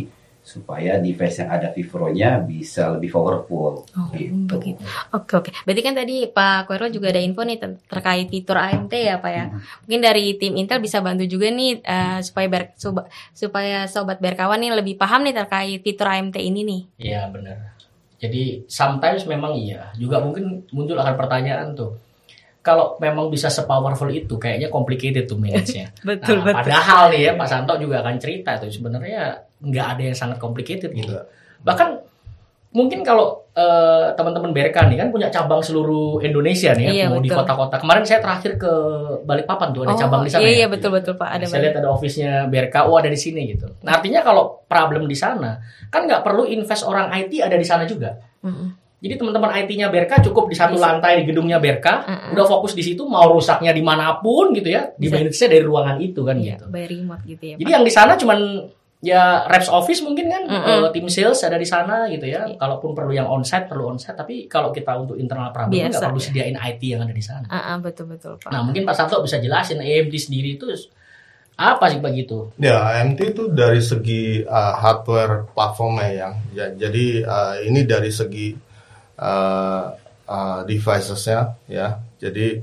supaya 0.46 1.02
device 1.02 1.42
yang 1.42 1.50
ada 1.50 1.74
Vivro-nya 1.74 2.38
bisa 2.38 2.94
lebih 2.94 3.10
powerful. 3.10 3.82
Oh, 3.98 4.08
gitu. 4.14 4.46
begitu. 4.46 4.78
Oke 5.10 5.42
oke. 5.42 5.50
Berarti 5.66 5.82
kan 5.82 5.98
tadi 5.98 6.30
Pak 6.30 6.70
Koirol 6.70 6.94
juga 6.94 7.10
ada 7.10 7.18
info 7.18 7.42
nih 7.42 7.58
ter- 7.58 7.82
terkait 7.90 8.30
fitur 8.30 8.62
AMT 8.62 8.94
ya 8.94 9.18
Pak 9.18 9.32
ya. 9.34 9.46
Mungkin 9.82 10.00
dari 10.06 10.38
tim 10.38 10.54
Intel 10.54 10.78
bisa 10.78 11.02
bantu 11.02 11.26
juga 11.26 11.50
nih 11.50 11.82
eh, 11.82 12.20
supaya 12.22 12.46
ber- 12.46 12.78
supaya 13.34 13.90
sobat 13.90 14.22
berkawan 14.22 14.62
nih 14.62 14.70
lebih 14.78 14.96
paham 14.96 15.26
nih 15.26 15.34
terkait 15.34 15.82
fitur 15.82 16.06
AMT 16.06 16.38
ini 16.38 16.62
nih. 16.62 16.82
Iya 17.02 17.26
benar. 17.34 17.74
Jadi 18.22 18.70
sometimes 18.70 19.26
memang 19.26 19.58
iya. 19.58 19.90
Juga 19.98 20.22
mungkin 20.22 20.62
muncul 20.70 20.94
akan 20.96 21.16
pertanyaan 21.18 21.74
tuh. 21.74 21.98
Kalau 22.62 22.98
memang 22.98 23.30
bisa 23.30 23.46
sepowerful 23.46 24.10
itu, 24.10 24.42
kayaknya 24.42 24.74
complicated 24.74 25.30
tuh 25.30 25.38
manage-nya. 25.38 25.94
Betul, 26.02 26.42
Nah, 26.42 26.50
betul. 26.50 26.58
Padahal 26.66 27.14
nih 27.14 27.22
ya, 27.30 27.32
Pak 27.38 27.46
Santo 27.46 27.78
juga 27.78 28.02
akan 28.02 28.18
cerita 28.18 28.58
tuh 28.58 28.74
sebenarnya 28.74 29.38
nggak 29.66 29.88
ada 29.98 30.02
yang 30.14 30.18
sangat 30.18 30.38
complicated 30.38 30.94
gitu. 30.94 31.10
Enggak. 31.12 31.26
Bahkan 31.66 31.88
mungkin 32.76 33.08
kalau 33.08 33.48
eh, 33.56 34.12
teman-teman 34.20 34.52
BRK 34.52 34.78
nih 34.92 34.98
kan 35.00 35.08
punya 35.10 35.32
cabang 35.32 35.64
seluruh 35.64 36.20
Indonesia 36.20 36.76
nih 36.76 36.86
ya, 36.86 36.92
Iya, 36.92 37.06
mau 37.08 37.24
di 37.24 37.32
kota-kota. 37.32 37.80
Kemarin 37.80 38.04
saya 38.04 38.20
terakhir 38.20 38.60
ke 38.60 38.72
Balikpapan 39.24 39.72
tuh 39.72 39.82
ada 39.88 39.96
cabang 39.96 40.28
di 40.28 40.30
sana. 40.30 40.44
Iya 40.44 40.52
ya. 40.52 40.58
iya 40.60 40.68
betul 40.68 40.92
betul 40.92 41.16
Pak 41.16 41.30
ada 41.40 41.46
saya 41.48 41.72
lihat 41.72 41.80
ada 41.80 41.90
office-nya 41.90 42.52
BRK, 42.52 42.76
oh 42.86 43.00
ada 43.00 43.08
di 43.08 43.18
sini 43.18 43.48
gitu. 43.56 43.72
Nah 43.88 43.96
artinya 43.98 44.20
kalau 44.22 44.68
problem 44.68 45.08
di 45.08 45.16
sana, 45.16 45.58
kan 45.88 46.04
nggak 46.04 46.22
perlu 46.22 46.44
invest 46.52 46.84
orang 46.84 47.10
IT 47.16 47.40
ada 47.40 47.56
di 47.56 47.66
sana 47.66 47.88
juga. 47.88 48.12
Mm-mm. 48.44 48.84
Jadi 49.06 49.22
teman-teman 49.22 49.52
IT-nya 49.62 49.88
BRK 49.94 50.32
cukup 50.32 50.50
di 50.50 50.58
satu 50.58 50.82
Bisa. 50.82 50.86
lantai 50.90 51.22
di 51.22 51.30
gedungnya 51.30 51.62
BRK, 51.62 51.88
Mm-mm. 52.10 52.30
udah 52.34 52.46
fokus 52.50 52.74
di 52.74 52.82
situ, 52.82 53.06
mau 53.06 53.24
rusaknya 53.30 53.70
di 53.70 53.86
mana 53.86 54.18
pun 54.18 54.50
gitu 54.52 54.66
ya, 54.66 54.92
di 54.98 55.08
dari 55.14 55.62
ruangan 55.62 56.02
itu 56.02 56.26
kan 56.26 56.36
Iya, 56.36 56.58
gitu. 56.58 56.66
by 56.74 56.86
remote 56.90 57.24
gitu 57.24 57.44
ya. 57.54 57.56
Jadi 57.62 57.70
Pak. 57.70 57.76
yang 57.78 57.84
di 57.86 57.94
sana 57.94 58.14
cuman 58.18 58.40
ya 59.06 59.46
reps 59.46 59.70
office 59.70 60.02
mungkin 60.02 60.26
kan, 60.34 60.44
Mm-mm. 60.50 60.82
eh, 60.82 60.90
tim 60.90 61.06
sales 61.06 61.38
ada 61.46 61.62
di 61.62 61.68
sana 61.70 62.10
gitu 62.10 62.26
ya. 62.26 62.50
Iya. 62.50 62.58
Kalaupun 62.58 62.98
perlu 62.98 63.14
yang 63.14 63.30
onsite 63.30 63.70
perlu 63.70 63.94
onsite, 63.94 64.18
tapi 64.18 64.50
kalau 64.50 64.74
kita 64.74 64.98
untuk 64.98 65.14
internal 65.22 65.54
problem 65.54 65.94
nggak 65.94 66.02
perlu 66.02 66.18
ya. 66.18 66.26
sediain 66.26 66.58
IT 66.58 66.82
yang 66.82 67.06
ada 67.06 67.14
di 67.14 67.22
sana. 67.22 67.46
Ah, 67.54 67.74
ah, 67.74 67.78
betul 67.78 68.10
betul 68.10 68.42
Pak. 68.42 68.50
Nah 68.50 68.66
mungkin 68.66 68.82
Pak 68.82 68.98
Santo 68.98 69.22
bisa 69.22 69.38
jelasin 69.38 69.78
AMD 69.78 70.14
sendiri 70.18 70.58
itu 70.58 70.66
Apa 71.56 71.88
sih 71.88 72.04
begitu? 72.04 72.52
Ya, 72.60 72.84
AMT 72.84 73.32
itu 73.32 73.48
dari 73.48 73.80
segi 73.80 74.44
uh, 74.44 74.76
hardware 74.76 75.48
platformnya 75.56 76.10
yang 76.12 76.34
ya, 76.52 76.68
jadi 76.76 77.24
uh, 77.24 77.56
ini 77.64 77.88
dari 77.88 78.12
segi 78.12 78.52
uh, 79.16 79.88
uh, 80.28 80.60
devicesnya 80.68 81.56
ya. 81.72 81.96
Jadi 82.20 82.60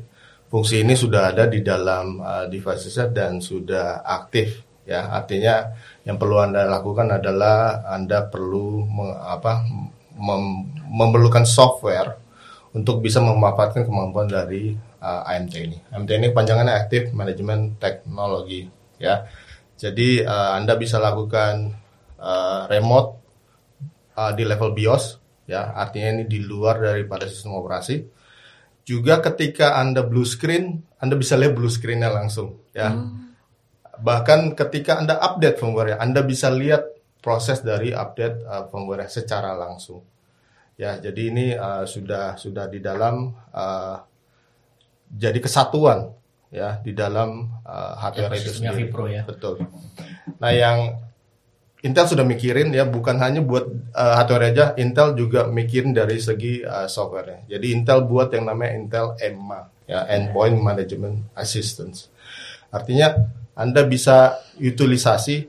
fungsi 0.53 0.85
ini 0.85 0.93
sudah 0.93 1.33
ada 1.33 1.49
di 1.49 1.65
dalam 1.65 2.21
uh, 2.21 2.45
devicesnya 2.53 3.09
dan 3.09 3.41
sudah 3.41 4.05
aktif 4.05 4.61
ya. 4.85 5.09
Artinya 5.09 5.73
yang 6.03 6.19
perlu 6.19 6.43
anda 6.43 6.67
lakukan 6.67 7.15
adalah 7.15 7.87
anda 7.87 8.27
perlu 8.27 8.87
me- 8.87 9.19
apa 9.23 9.63
mem- 10.19 10.75
memerlukan 10.91 11.47
software 11.47 12.19
untuk 12.73 13.05
bisa 13.05 13.21
memanfaatkan 13.21 13.85
kemampuan 13.85 14.27
dari 14.27 14.73
uh, 15.01 15.23
AMT 15.29 15.55
ini. 15.61 15.79
AMT 15.93 16.11
ini 16.11 16.29
panjangannya 16.33 16.73
Active 16.73 17.13
Management 17.13 17.77
Technology 17.79 18.65
ya. 18.97 19.29
Jadi 19.77 20.23
uh, 20.23 20.57
Anda 20.57 20.79
bisa 20.79 20.97
lakukan 21.03 21.75
uh, 22.17 22.71
remote 22.71 23.19
uh, 24.15 24.33
di 24.33 24.47
level 24.47 24.73
BIOS 24.73 25.19
ya, 25.51 25.75
artinya 25.75 26.21
ini 26.21 26.25
di 26.31 26.39
luar 26.41 26.81
daripada 26.81 27.27
sistem 27.27 27.59
operasi. 27.59 28.07
Juga 28.83 29.23
ketika 29.23 29.79
Anda 29.79 30.03
blue 30.03 30.27
screen, 30.27 30.83
Anda 30.99 31.15
bisa 31.15 31.39
lihat 31.39 31.55
blue 31.55 31.71
screen-nya 31.71 32.11
langsung 32.11 32.63
ya. 32.75 32.91
Bahkan 34.03 34.59
ketika 34.59 34.99
Anda 34.99 35.17
update 35.23 35.63
firmware 35.63 35.97
Anda 35.97 36.27
bisa 36.27 36.51
lihat 36.51 36.91
proses 37.23 37.63
dari 37.63 37.95
update 37.95 38.43
uh, 38.43 38.67
firmware 38.67 39.07
secara 39.07 39.55
langsung. 39.55 40.03
Ya, 40.75 40.99
jadi 40.99 41.23
ini 41.31 41.47
uh, 41.55 41.87
sudah 41.87 42.35
sudah 42.35 42.67
di 42.67 42.83
dalam 42.83 43.31
uh, 43.55 43.97
jadi 45.13 45.39
kesatuan 45.39 46.11
ya 46.51 46.83
di 46.83 46.93
dalam 46.93 47.47
uh, 47.63 47.95
hardware 47.97 48.35
itu 48.37 48.51
sendiri. 48.59 48.91
Vipro 48.91 49.07
ya. 49.07 49.23
Betul. 49.23 49.63
Nah, 50.43 50.51
yang 50.51 50.99
Intel 51.83 52.07
sudah 52.07 52.23
mikirin 52.23 52.71
ya 52.71 52.87
bukan 52.87 53.19
hanya 53.19 53.43
buat 53.43 53.67
uh, 53.91 54.15
hardware 54.15 54.55
aja, 54.55 54.71
Intel 54.79 55.19
juga 55.19 55.51
mikirin 55.51 55.91
dari 55.91 56.23
segi 56.23 56.63
uh, 56.63 56.87
softwarenya. 56.87 57.51
Jadi 57.51 57.67
Intel 57.75 58.07
buat 58.07 58.31
yang 58.31 58.47
namanya 58.47 58.79
Intel 58.79 59.07
EMMA 59.19 59.61
ya, 59.91 60.07
Endpoint 60.07 60.63
Management 60.63 61.35
Assistance. 61.35 62.07
Artinya 62.71 63.27
Anda 63.53 63.85
bisa 63.85 64.41
utilisasi 64.57 65.49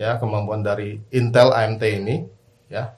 ya 0.00 0.16
kemampuan 0.16 0.64
dari 0.64 0.96
Intel 1.12 1.52
AMT 1.52 1.82
ini 1.84 2.16
ya 2.72 2.96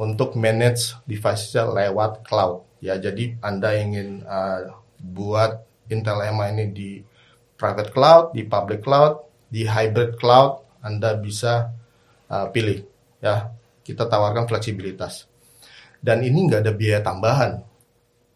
untuk 0.00 0.36
manage 0.36 0.96
device-nya 1.04 1.68
lewat 1.68 2.24
cloud. 2.24 2.64
Ya, 2.80 2.96
jadi 2.96 3.36
Anda 3.44 3.76
ingin 3.76 4.24
uh, 4.24 4.72
buat 4.96 5.60
Intel 5.92 6.24
EMA 6.24 6.56
ini 6.56 6.64
di 6.72 6.90
private 7.60 7.92
cloud, 7.92 8.32
di 8.32 8.48
public 8.48 8.80
cloud, 8.80 9.20
di 9.52 9.68
hybrid 9.68 10.16
cloud, 10.16 10.64
Anda 10.80 11.20
bisa 11.20 11.68
uh, 12.32 12.48
pilih. 12.48 12.80
Ya, 13.20 13.52
kita 13.84 14.08
tawarkan 14.08 14.48
fleksibilitas. 14.48 15.28
Dan 16.00 16.24
ini 16.24 16.48
nggak 16.48 16.64
ada 16.64 16.72
biaya 16.72 17.04
tambahan, 17.04 17.60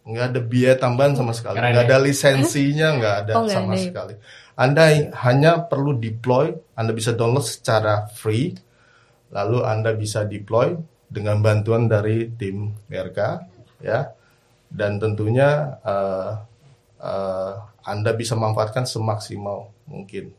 nggak 0.05 0.27
ada 0.37 0.41
biaya 0.45 0.77
tambahan 0.77 1.17
sama 1.17 1.33
sekali, 1.33 1.57
Keren 1.59 1.73
nggak 1.73 1.85
ya? 1.85 1.89
ada 1.89 1.99
lisensinya, 2.05 2.89
nggak 3.01 3.17
ada 3.25 3.33
Oh, 3.41 3.49
sama 3.49 3.73
ada 3.73 3.81
sekali. 3.81 4.15
Anda 4.55 4.85
hanya 5.25 5.65
perlu 5.65 5.97
deploy, 5.97 6.53
Anda 6.77 6.93
bisa 6.93 7.17
download 7.17 7.49
secara 7.49 8.05
free, 8.13 8.53
lalu 9.33 9.65
Anda 9.65 9.97
bisa 9.97 10.29
deploy 10.29 10.77
dengan 11.09 11.41
bantuan 11.41 11.89
dari 11.89 12.29
tim 12.37 12.77
BRK, 12.87 13.19
ya, 13.81 14.13
dan 14.69 15.01
tentunya 15.01 15.81
eh, 15.83 16.31
eh, 17.01 17.53
Anda 17.89 18.13
bisa 18.13 18.37
manfaatkan 18.37 18.85
semaksimal 18.85 19.73
mungkin. 19.89 20.37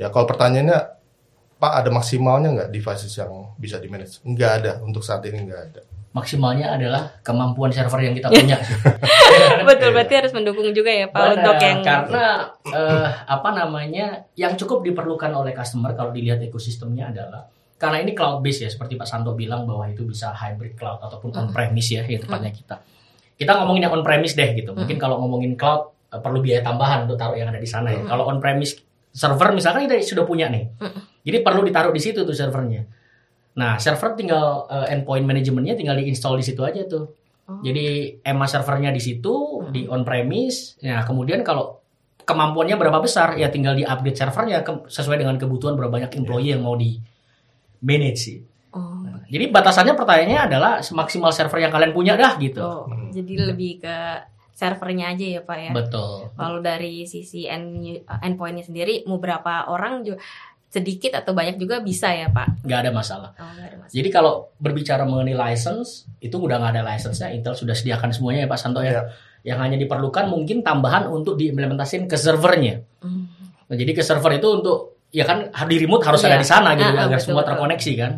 Ya, 0.00 0.08
kalau 0.10 0.26
pertanyaannya, 0.26 0.80
Pak 1.54 1.72
ada 1.80 1.90
maksimalnya 1.92 2.48
nggak 2.50 2.70
devices 2.74 3.14
yang 3.14 3.54
bisa 3.60 3.78
di 3.78 3.86
manage? 3.86 4.18
Nggak 4.26 4.52
ada, 4.64 4.72
untuk 4.82 5.04
saat 5.06 5.22
ini 5.28 5.44
nggak 5.46 5.62
ada. 5.70 5.82
Maksimalnya 6.14 6.78
adalah 6.78 7.18
kemampuan 7.26 7.74
server 7.74 7.98
yang 8.06 8.14
kita 8.14 8.30
punya. 8.34 8.54
Betul, 9.66 9.90
berarti 9.90 10.14
harus 10.14 10.30
mendukung 10.30 10.70
juga 10.70 10.94
ya 10.94 11.10
Pak 11.10 11.18
Benar, 11.18 11.34
untuk 11.34 11.56
yang 11.58 11.80
karena 11.82 12.26
eh, 12.70 13.08
apa 13.26 13.48
namanya 13.50 14.06
yang 14.38 14.54
cukup 14.54 14.86
diperlukan 14.86 15.34
oleh 15.34 15.50
customer 15.50 15.90
kalau 15.98 16.14
dilihat 16.14 16.38
ekosistemnya 16.38 17.10
adalah 17.10 17.50
karena 17.74 17.98
ini 18.00 18.14
cloud 18.14 18.40
base 18.40 18.62
ya 18.62 18.70
seperti 18.70 18.94
Pak 18.94 19.10
Santo 19.10 19.34
bilang 19.34 19.66
bahwa 19.66 19.90
itu 19.90 20.06
bisa 20.06 20.30
hybrid 20.30 20.78
cloud 20.78 21.02
ataupun 21.02 21.34
on 21.34 21.46
premise 21.50 21.90
ya 21.90 22.06
yang 22.06 22.22
tepatnya 22.22 22.54
kita. 22.54 22.78
Kita 23.34 23.58
ngomongin 23.58 23.90
yang 23.90 23.94
on 23.98 24.06
premise 24.06 24.38
deh 24.38 24.54
gitu. 24.54 24.70
Mungkin 24.70 24.94
kalau 24.96 25.18
ngomongin 25.18 25.58
cloud 25.58 25.90
eh, 26.14 26.22
perlu 26.22 26.38
biaya 26.38 26.62
tambahan 26.62 27.10
untuk 27.10 27.18
taruh 27.18 27.34
yang 27.34 27.50
ada 27.50 27.58
di 27.58 27.66
sana 27.66 27.90
ya. 27.90 28.06
Kalau 28.06 28.30
on 28.30 28.38
premise 28.38 28.78
server 29.10 29.50
misalkan 29.50 29.90
kita 29.90 29.98
sudah 29.98 30.22
punya 30.22 30.46
nih. 30.46 30.70
Jadi 31.26 31.42
perlu 31.42 31.66
ditaruh 31.66 31.90
di 31.90 31.98
situ 31.98 32.22
tuh 32.22 32.34
servernya. 32.34 32.86
Nah, 33.54 33.78
server 33.78 34.14
tinggal 34.14 34.66
eh, 34.66 34.92
endpoint 34.92 35.22
manajemennya 35.22 35.74
tinggal 35.74 35.94
diinstal 35.94 36.34
di 36.34 36.42
situ 36.42 36.60
aja 36.60 36.82
tuh. 36.84 37.10
Jadi 37.44 37.84
EMA 38.18 38.46
servernya 38.46 38.88
di 38.88 38.98
situ 38.98 39.34
di 39.68 39.84
on 39.84 40.00
premise. 40.00 40.80
Nah, 40.80 41.04
kemudian 41.04 41.40
kalau 41.40 41.76
kemampuannya 42.18 42.72
berapa 42.74 42.98
besar 42.98 43.36
ya 43.36 43.46
tinggal 43.46 43.72
di 43.72 43.84
update 43.84 44.16
servernya 44.16 44.64
ke- 44.64 44.88
sesuai 44.88 45.20
dengan 45.20 45.36
kebutuhan 45.36 45.76
berapa 45.76 45.92
banyak 45.92 46.16
employee 46.16 46.56
yang 46.56 46.64
mau 46.64 46.72
di 46.72 46.96
manage 47.80 48.18
sih. 48.18 48.38
Oh, 48.72 49.04
Nah, 49.04 49.22
jadi 49.28 49.52
batasannya 49.52 49.92
pertanyaannya 49.92 50.40
adalah 50.42 50.72
semaksimal 50.80 51.30
server 51.30 51.60
yang 51.60 51.70
kalian 51.70 51.92
punya 51.92 52.16
dah 52.16 52.34
gitu. 52.38 52.58
oh, 52.58 52.88
jadi 53.12 53.52
lebih 53.52 53.84
ke 53.84 53.96
servernya 54.50 55.12
aja 55.12 55.26
ya 55.28 55.40
Pak 55.42 55.58
ya. 55.60 55.70
Betul. 55.70 56.32
Kalau 56.32 56.58
dari 56.58 57.04
sisi 57.04 57.44
end 57.44 57.84
endpointnya 58.08 58.64
sendiri 58.64 59.04
mau 59.04 59.20
berapa 59.20 59.68
orang 59.68 60.00
juga 60.00 60.18
sedikit 60.74 61.14
atau 61.14 61.30
banyak 61.30 61.54
juga 61.54 61.78
bisa 61.78 62.10
ya 62.10 62.26
Pak. 62.28 62.66
nggak 62.66 62.80
ada 62.80 62.90
masalah. 62.90 63.30
Oh, 63.32 63.46
nggak 63.46 63.64
ada 63.64 63.76
masalah. 63.78 63.94
Jadi 63.94 64.08
kalau 64.10 64.32
berbicara 64.56 65.02
mengenai 65.04 65.32
license 65.32 66.10
itu 66.18 66.34
udah 66.34 66.58
nggak 66.58 66.72
ada 66.74 66.82
license-nya, 66.84 67.30
Intel 67.30 67.54
sudah 67.54 67.72
sediakan 67.72 68.10
semuanya 68.10 68.42
ya 68.42 68.48
Pak 68.48 68.58
Santo 68.58 68.82
ya. 68.82 68.90
Ya. 68.90 69.02
Yang 69.44 69.58
hanya 69.60 69.76
diperlukan 69.78 70.24
mungkin 70.26 70.60
tambahan 70.60 71.06
untuk 71.06 71.36
diimplementasikan 71.36 72.04
ke 72.04 72.16
servernya. 72.16 72.82
Hmm. 72.98 73.30
Nah, 73.64 73.76
jadi 73.76 73.92
ke 73.92 74.02
server 74.02 74.34
itu 74.34 74.48
untuk 74.50 74.78
ya 75.08 75.22
kan 75.22 75.38
di 75.64 75.76
remote 75.78 76.02
harus 76.02 76.20
Iya. 76.20 76.28
ada 76.28 76.38
di 76.38 76.48
sana 76.48 76.68
gitu 76.74 76.90
Ah, 76.90 76.96
ah, 76.96 77.06
agar 77.06 77.16
betul, 77.16 77.24
semua 77.24 77.38
betul. 77.38 77.50
terkoneksi 77.54 77.92
kan. 77.94 78.12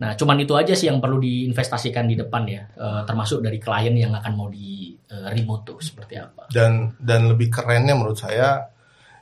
Nah, 0.00 0.10
cuman 0.16 0.36
itu 0.40 0.56
aja 0.56 0.72
sih 0.72 0.88
yang 0.88 0.96
perlu 0.96 1.20
diinvestasikan 1.20 2.08
di 2.08 2.16
depan 2.16 2.42
ya, 2.44 2.64
eh, 2.66 3.02
termasuk 3.04 3.38
dari 3.38 3.60
klien 3.60 3.92
yang 3.92 4.12
akan 4.12 4.32
mau 4.32 4.48
di 4.48 4.96
eh, 5.06 5.26
remote 5.28 5.62
tuh 5.66 5.78
seperti 5.78 6.16
apa. 6.16 6.48
dan 6.48 6.96
dan 6.96 7.26
lebih 7.26 7.50
kerennya 7.50 7.92
menurut 7.92 8.16
saya 8.16 8.64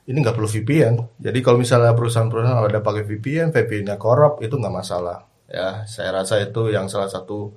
ini 0.08 0.24
nggak 0.24 0.36
perlu 0.40 0.48
VPN. 0.48 1.20
Jadi 1.20 1.38
kalau 1.44 1.60
misalnya 1.60 1.92
perusahaan-perusahaan 1.92 2.64
ada 2.64 2.80
pakai 2.80 3.04
VPN, 3.04 3.52
VPN-nya 3.52 4.00
korup 4.00 4.40
itu 4.40 4.56
nggak 4.56 4.72
masalah. 4.72 5.28
Ya, 5.48 5.84
saya 5.84 6.16
rasa 6.16 6.40
itu 6.40 6.72
yang 6.72 6.88
salah 6.88 7.12
satu 7.12 7.52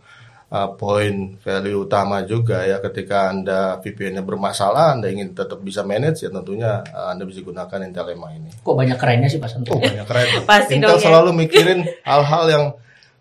uh, 0.51 0.69
poin 0.75 1.39
value 1.39 1.87
utama 1.87 2.27
juga 2.27 2.67
ya 2.67 2.83
ketika 2.83 3.31
anda 3.31 3.79
VPN-nya 3.79 4.23
bermasalah, 4.27 4.99
anda 4.99 5.07
ingin 5.07 5.31
tetap 5.31 5.63
bisa 5.63 5.87
manage 5.87 6.27
ya 6.27 6.29
tentunya 6.29 6.83
uh, 6.91 7.15
anda 7.15 7.23
bisa 7.23 7.39
gunakan 7.39 7.87
Intel 7.87 8.11
EMA 8.11 8.29
ini. 8.35 8.51
Kok 8.59 8.75
banyak 8.75 8.97
kerennya 8.99 9.31
sih 9.31 9.39
Pak 9.39 9.49
Santo? 9.49 9.71
Oh 9.71 9.79
banyak 9.79 10.03
keren. 10.03 10.27
Pasti 10.51 10.75
Intel 10.75 10.91
dong 10.91 10.99
ya. 10.99 11.05
selalu 11.07 11.29
mikirin 11.47 11.79
hal-hal 12.03 12.43
yang 12.51 12.65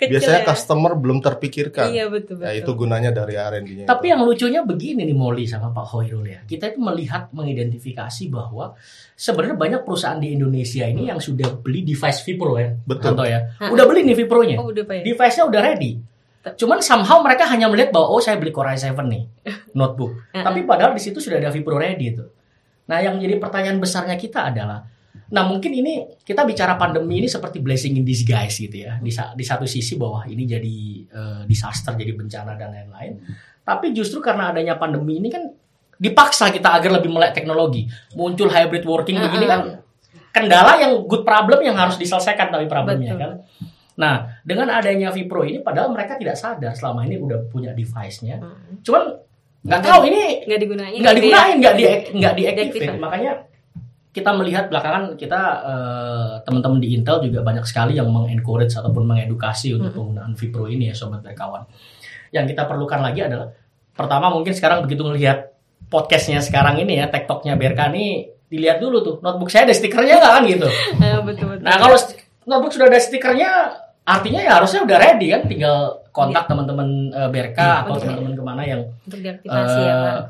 Kecil 0.00 0.16
biasanya 0.16 0.40
ya. 0.40 0.48
customer 0.48 0.92
belum 0.96 1.18
terpikirkan. 1.20 1.92
Iya 1.92 2.08
betul 2.08 2.40
betul. 2.40 2.48
Ya 2.48 2.56
itu 2.56 2.72
gunanya 2.72 3.12
dari 3.12 3.36
R&D-nya. 3.36 3.84
Tapi 3.84 4.08
itu. 4.08 4.12
yang 4.16 4.20
lucunya 4.24 4.60
begini 4.64 5.04
nih 5.04 5.12
Molly 5.12 5.44
sama 5.44 5.68
Pak 5.76 5.86
Hoirul 5.92 6.24
ya. 6.24 6.40
Kita 6.48 6.72
itu 6.72 6.80
melihat 6.80 7.28
mengidentifikasi 7.36 8.32
bahwa 8.32 8.72
sebenarnya 9.12 9.60
banyak 9.60 9.80
perusahaan 9.84 10.16
di 10.16 10.32
Indonesia 10.32 10.88
ini 10.88 11.12
yang 11.12 11.20
sudah 11.20 11.52
beli 11.60 11.84
device 11.84 12.24
Vipro 12.24 12.56
ya. 12.56 12.72
Betul. 12.72 13.12
Santo 13.12 13.28
ya. 13.28 13.52
Udah 13.68 13.84
beli 13.84 14.08
nih 14.08 14.16
Vipro-nya. 14.24 14.56
Oh 14.56 14.72
udah 14.72 14.88
Pak 14.88 14.94
ya. 14.96 15.02
Device-nya 15.12 15.44
udah 15.44 15.60
ready. 15.60 15.92
Cuman 16.40 16.80
somehow 16.80 17.20
mereka 17.20 17.44
hanya 17.52 17.68
melihat 17.68 17.92
bahwa 17.92 18.16
oh 18.16 18.20
saya 18.24 18.40
beli 18.40 18.48
Core 18.48 18.72
i7 18.72 18.96
nih 19.04 19.22
notebook. 19.78 20.32
Tapi 20.32 20.64
padahal 20.64 20.96
di 20.96 21.02
situ 21.04 21.20
sudah 21.20 21.36
ada 21.36 21.52
Vipro 21.52 21.76
ready 21.76 22.16
itu. 22.16 22.24
Nah, 22.88 22.98
yang 22.98 23.20
jadi 23.20 23.36
pertanyaan 23.36 23.78
besarnya 23.78 24.16
kita 24.16 24.50
adalah 24.50 24.82
Nah, 25.30 25.46
mungkin 25.46 25.70
ini 25.70 26.18
kita 26.26 26.42
bicara 26.42 26.74
pandemi 26.74 27.22
ini 27.22 27.28
seperti 27.30 27.62
blessing 27.62 27.94
in 27.98 28.04
disguise 28.04 28.58
gitu 28.58 28.82
ya. 28.82 28.98
Di, 28.98 29.14
di 29.14 29.44
satu 29.46 29.62
sisi 29.62 29.94
bahwa 29.94 30.26
ini 30.26 30.42
jadi 30.42 30.76
eh, 31.06 31.42
disaster, 31.46 31.94
jadi 31.94 32.12
bencana 32.18 32.58
dan 32.58 32.74
lain-lain. 32.74 33.12
Tapi 33.62 33.94
justru 33.94 34.18
karena 34.18 34.50
adanya 34.50 34.74
pandemi 34.74 35.22
ini 35.22 35.30
kan 35.30 35.46
dipaksa 36.00 36.50
kita 36.50 36.74
agar 36.80 36.98
lebih 36.98 37.12
melek 37.14 37.36
teknologi. 37.36 37.86
Muncul 38.18 38.50
hybrid 38.50 38.82
working 38.82 39.20
begini 39.20 39.46
kan 39.46 39.60
kendala 40.34 40.78
yang 40.82 41.06
good 41.06 41.22
problem 41.22 41.60
yang 41.62 41.76
harus 41.78 41.94
diselesaikan 41.94 42.50
tapi 42.50 42.66
problemnya 42.66 43.14
Betul. 43.14 43.22
kan. 43.22 43.32
Nah, 44.00 44.14
dengan 44.42 44.72
adanya 44.72 45.12
Vipro 45.12 45.44
ini 45.44 45.60
padahal 45.60 45.92
mereka 45.92 46.16
tidak 46.16 46.40
sadar 46.40 46.72
selama 46.72 47.04
ini 47.04 47.20
udah 47.20 47.44
punya 47.52 47.76
device-nya. 47.76 48.40
Hmm. 48.40 48.80
Cuman 48.80 49.02
nggak 49.60 49.80
tahu 49.84 50.02
ini 50.08 50.48
Nggak 50.48 50.60
digunain. 50.64 50.96
nggak 50.96 51.14
gitu 51.14 51.20
ya. 51.20 51.20
digunain, 51.20 51.56
nggak 51.60 51.74
di 51.76 51.84
nggak 52.16 52.34
diactivate. 52.34 52.96
Makanya 52.96 53.32
kita 54.10 54.34
melihat 54.34 54.66
belakangan 54.66 55.14
kita 55.14 55.40
eh, 55.62 56.32
teman-teman 56.42 56.82
di 56.82 56.98
Intel 56.98 57.22
juga 57.22 57.46
banyak 57.46 57.62
sekali 57.62 57.94
yang 57.94 58.10
mengencourage 58.10 58.74
ataupun 58.74 59.06
mengedukasi 59.06 59.78
untuk 59.78 59.94
penggunaan 59.94 60.34
Vipro 60.34 60.66
ini 60.66 60.90
ya 60.90 60.94
sobat 60.98 61.22
berkawan. 61.22 61.62
Yang 62.34 62.54
kita 62.54 62.66
perlukan 62.66 62.98
lagi 62.98 63.22
adalah 63.22 63.54
pertama 63.94 64.34
mungkin 64.34 64.50
sekarang 64.50 64.82
begitu 64.82 65.06
melihat 65.06 65.54
podcastnya 65.86 66.42
sekarang 66.42 66.82
ini 66.82 66.98
ya 66.98 67.06
TikToknya 67.06 67.54
BRK 67.54 67.80
ini 67.94 68.30
dilihat 68.50 68.82
dulu 68.82 68.98
tuh 68.98 69.14
notebook 69.22 69.46
saya 69.46 69.70
ada 69.70 69.74
stikernya 69.74 70.18
nggak 70.18 70.32
kan 70.34 70.42
gitu. 70.46 70.68
Eh, 71.06 71.18
betul 71.22 71.46
betul. 71.54 71.62
Nah 71.62 71.74
kalau 71.78 71.96
notebook 72.50 72.72
sudah 72.74 72.90
ada 72.90 72.98
stikernya, 72.98 73.50
artinya 74.02 74.40
ya 74.42 74.52
harusnya 74.58 74.82
udah 74.82 74.96
ready 74.98 75.30
kan, 75.30 75.46
tinggal 75.46 76.02
kontak 76.10 76.50
teman-teman 76.50 77.14
eh, 77.14 77.28
BRK 77.30 77.58
atau 77.86 77.94
betul. 77.94 78.10
teman-teman 78.10 78.32
ke 78.34 78.42
mana 78.42 78.62
yang 78.66 78.80
untuk 79.06 79.22
diaktifasi 79.22 79.80
ya 79.86 79.94
Pak. 79.94 80.22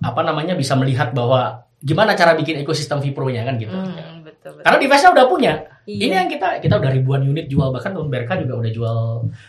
apa 0.00 0.20
namanya 0.24 0.54
bisa 0.54 0.78
melihat 0.78 1.10
bahwa 1.12 1.66
gimana 1.80 2.12
cara 2.12 2.36
bikin 2.36 2.60
ekosistem 2.60 3.00
Vipro-nya 3.00 3.42
kan 3.42 3.56
gitu. 3.56 3.72
Hmm, 3.72 4.20
betul 4.20 4.52
betul. 4.52 4.64
Karena 4.64 4.78
device-nya 4.78 5.10
udah 5.12 5.26
punya. 5.26 5.52
Iya. 5.88 6.00
Ini 6.06 6.14
yang 6.14 6.28
kita 6.28 6.48
kita 6.60 6.74
udah 6.76 6.90
ribuan 6.92 7.20
unit 7.24 7.48
jual 7.48 7.72
bahkan 7.72 7.90
teman 7.90 8.08
BRK 8.08 8.44
juga 8.44 8.54
udah 8.60 8.70
jual 8.70 8.96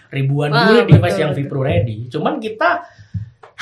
ribuan 0.09 0.49
Wah, 0.49 0.71
unit 0.71 0.87
betul, 0.87 0.95
device 0.97 1.19
yang 1.19 1.31
betul. 1.35 1.43
Vipro 1.45 1.61
ready. 1.61 1.97
Cuman 2.07 2.39
kita 2.39 2.87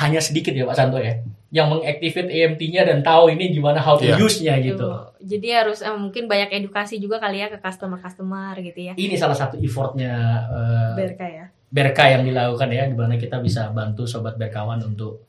hanya 0.00 0.20
sedikit 0.22 0.54
ya 0.54 0.64
Pak 0.64 0.76
Santo 0.78 0.96
ya 0.96 1.18
yang 1.50 1.66
mengactivate 1.66 2.30
EMT-nya 2.30 2.86
dan 2.86 3.02
tahu 3.02 3.34
ini 3.34 3.50
gimana 3.50 3.82
how 3.82 3.98
to 3.98 4.06
Iya. 4.06 4.22
use-nya 4.22 4.54
gitu. 4.62 4.86
Jadi 5.18 5.50
harus 5.50 5.82
eh, 5.82 5.90
mungkin 5.90 6.30
banyak 6.30 6.54
edukasi 6.54 7.02
juga 7.02 7.18
kali 7.18 7.42
ya 7.42 7.50
ke 7.50 7.58
customer-customer 7.58 8.54
gitu 8.62 8.80
ya. 8.86 8.92
Ini 8.94 9.18
salah 9.18 9.34
satu 9.34 9.58
effortnya 9.58 10.14
eh, 10.46 10.90
BRK 10.94 11.22
ya. 11.26 11.44
BRK 11.70 11.98
yang 12.06 12.22
dilakukan 12.22 12.70
ya, 12.70 12.86
di 12.86 12.94
mana 12.94 13.14
kita 13.14 13.38
bisa 13.38 13.70
bantu 13.70 14.06
sobat 14.06 14.34
berkawan 14.34 14.78
untuk 14.82 15.26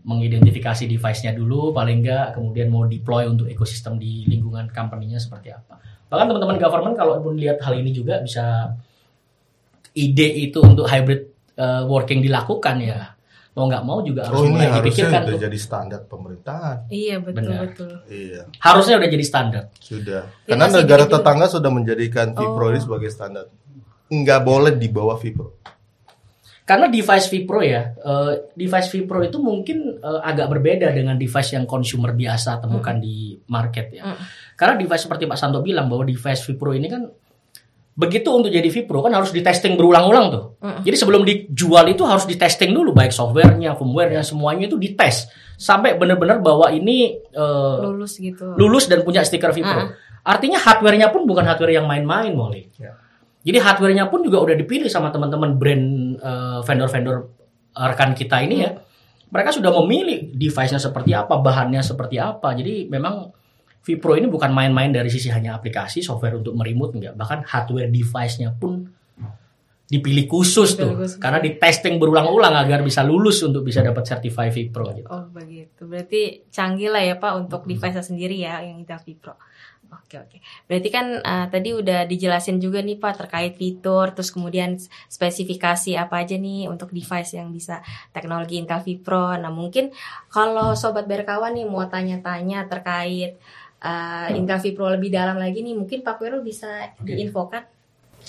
mengidentifikasi 0.00 0.86
device-nya 0.86 1.32
dulu, 1.32 1.70
paling 1.70 2.00
enggak 2.00 2.32
kemudian 2.32 2.68
mau 2.68 2.84
deploy 2.84 3.24
untuk 3.24 3.46
ekosistem 3.46 3.96
di 3.96 4.24
lingkungan 4.24 4.68
company-nya 4.68 5.18
seperti 5.18 5.50
apa. 5.50 5.76
Bahkan 6.08 6.26
teman-teman 6.26 6.56
government 6.56 6.96
kalau 6.96 7.20
pun 7.20 7.36
lihat 7.36 7.60
hal 7.60 7.76
ini 7.76 7.90
juga 7.90 8.18
bisa 8.18 8.74
ide 9.92 10.28
itu 10.40 10.58
untuk 10.58 10.86
hybrid 10.86 11.28
uh, 11.54 11.84
working 11.84 12.20
dilakukan 12.20 12.78
ya. 12.80 13.14
Mau 13.50 13.66
nggak 13.66 13.82
mau 13.82 13.98
juga 14.00 14.30
harus 14.30 14.36
Oh 14.36 14.46
ini 14.46 14.54
mulai 14.54 14.70
harusnya 14.70 14.80
dipikirkan 14.86 15.20
udah 15.20 15.34
tuh. 15.34 15.42
jadi 15.42 15.58
standar 15.58 16.00
pemerintahan. 16.06 16.76
Iya 16.86 17.16
betul 17.18 17.34
Benar. 17.42 17.60
betul. 17.66 17.92
Iya, 18.06 18.40
Harusnya 18.56 18.94
udah 18.96 19.08
jadi 19.10 19.24
standar. 19.26 19.62
sudah. 19.76 20.22
Tapi 20.22 20.48
Karena 20.48 20.66
negara 20.70 21.04
tetangga 21.04 21.46
sudah 21.50 21.70
menjadikan 21.70 22.26
Vipro 22.30 22.64
Oh. 22.64 22.70
ini 22.70 22.78
sebagai 22.78 23.10
standar. 23.10 23.50
Nggak 24.06 24.40
boleh 24.40 24.72
di 24.74 24.88
bawah 24.88 25.18
Vipro. 25.18 25.58
Karena 26.70 26.86
device 26.86 27.26
Vipro 27.34 27.58
ya, 27.66 27.82
eh, 27.82 28.54
device 28.54 28.94
Vipro 28.94 29.18
itu 29.26 29.42
mungkin 29.42 29.98
eh, 29.98 30.20
agak 30.22 30.46
berbeda 30.54 30.94
dengan 30.94 31.18
device 31.18 31.58
yang 31.58 31.66
consumer 31.66 32.14
biasa 32.14 32.62
temukan 32.62 32.94
di 33.02 33.34
market 33.50 33.90
ya. 33.90 34.06
Mm. 34.06 34.18
Karena 34.54 34.78
device 34.78 35.10
seperti 35.10 35.26
Pak 35.26 35.34
Santo 35.34 35.58
bilang 35.66 35.90
bahwa 35.90 36.06
device 36.06 36.46
Vipro 36.46 36.70
ini 36.70 36.86
kan 36.86 37.10
begitu 37.90 38.30
untuk 38.30 38.54
jadi 38.54 38.70
Vipro 38.70 39.02
kan 39.02 39.10
harus 39.18 39.34
di 39.34 39.42
testing 39.42 39.74
berulang-ulang 39.74 40.26
tuh. 40.30 40.44
Mm. 40.62 40.86
Jadi 40.86 40.94
sebelum 40.94 41.26
dijual 41.26 41.90
itu 41.90 42.06
harus 42.06 42.22
di 42.22 42.38
testing 42.38 42.70
dulu 42.70 42.94
baik 42.94 43.10
softwarenya, 43.10 43.74
firmwarenya 43.74 44.22
semuanya 44.22 44.70
itu 44.70 44.78
dites 44.78 45.26
sampai 45.58 45.98
benar-benar 45.98 46.38
bahwa 46.38 46.70
ini 46.70 47.18
eh, 47.18 47.78
Lulus 47.82 48.14
gitu. 48.14 48.54
lulus 48.54 48.86
dan 48.86 49.02
punya 49.02 49.26
stiker 49.26 49.50
Vipro. 49.50 49.74
Ah. 49.74 49.90
Artinya 50.22 50.62
hardware-nya 50.62 51.10
pun 51.10 51.26
bukan 51.26 51.42
hardware 51.42 51.82
yang 51.82 51.90
main-main, 51.90 52.30
Molly. 52.30 52.70
Ya. 52.78 52.94
Jadi 53.40 53.56
hardware-nya 53.56 54.12
pun 54.12 54.20
juga 54.20 54.38
udah 54.44 54.52
dipilih 54.52 54.92
sama 54.92 55.08
teman-teman 55.08 55.56
brand 55.56 55.84
eh, 56.20 56.58
vendor-vendor 56.62 57.16
eh, 57.74 57.86
rekan 57.88 58.12
kita 58.12 58.36
ini 58.44 58.56
ya. 58.60 58.70
Mereka 59.30 59.62
sudah 59.62 59.70
memilih 59.82 60.34
device-nya 60.34 60.82
seperti 60.82 61.14
apa, 61.14 61.38
bahannya 61.38 61.80
seperti 61.80 62.18
apa. 62.18 62.50
Jadi 62.52 62.90
memang 62.90 63.30
Vipro 63.80 64.12
ini 64.12 64.28
bukan 64.28 64.52
main-main 64.52 64.92
dari 64.92 65.08
sisi 65.08 65.32
hanya 65.32 65.56
aplikasi, 65.56 66.04
software 66.04 66.36
untuk 66.36 66.52
meremote 66.52 67.00
enggak, 67.00 67.16
bahkan 67.16 67.40
hardware 67.48 67.88
device-nya 67.88 68.52
pun 68.52 68.84
dipilih 69.90 70.30
khusus 70.30 70.78
tuh 70.78 70.94
khusus. 70.94 71.18
karena 71.18 71.42
di 71.42 71.58
testing 71.58 71.98
berulang-ulang 71.98 72.54
agar 72.54 72.78
bisa 72.86 73.02
lulus 73.02 73.42
untuk 73.42 73.66
bisa 73.66 73.82
dapat 73.82 74.06
certified 74.06 74.54
Vipro 74.54 74.86
gitu. 74.94 75.10
Oh 75.10 75.26
begitu. 75.34 75.82
Berarti 75.82 76.46
canggih 76.46 76.94
lah 76.94 77.02
ya 77.02 77.18
Pak 77.18 77.32
untuk 77.42 77.66
device 77.66 77.98
sendiri 77.98 78.38
ya 78.38 78.62
yang 78.62 78.78
Intel 78.78 79.02
Vipro. 79.02 79.34
Oke 79.90 80.22
oke. 80.22 80.38
Berarti 80.70 80.88
kan 80.88 81.06
eh, 81.18 81.46
tadi 81.50 81.74
udah 81.74 82.06
dijelasin 82.06 82.62
juga 82.62 82.78
nih 82.78 82.98
Pak 82.98 83.26
terkait 83.26 83.58
fitur, 83.58 84.14
terus 84.14 84.30
kemudian 84.30 84.78
spesifikasi 85.10 85.98
apa 85.98 86.22
aja 86.22 86.38
nih 86.38 86.70
untuk 86.70 86.94
device 86.94 87.34
yang 87.34 87.50
bisa 87.50 87.82
teknologi 88.14 88.62
Intel 88.62 88.82
Vipro. 88.86 89.34
Nah 89.34 89.50
mungkin 89.50 89.90
kalau 90.30 90.78
sobat 90.78 91.10
berkawan 91.10 91.58
nih 91.58 91.66
mau 91.66 91.82
tanya-tanya 91.90 92.70
terkait 92.70 93.34
eh, 93.82 94.28
Intel 94.38 94.62
Vipro 94.62 94.86
lebih 94.94 95.10
dalam 95.10 95.42
lagi 95.42 95.66
nih, 95.66 95.74
mungkin 95.74 96.06
Pak 96.06 96.22
Wiro 96.22 96.38
bisa 96.38 96.94
diinfokan. 97.02 97.66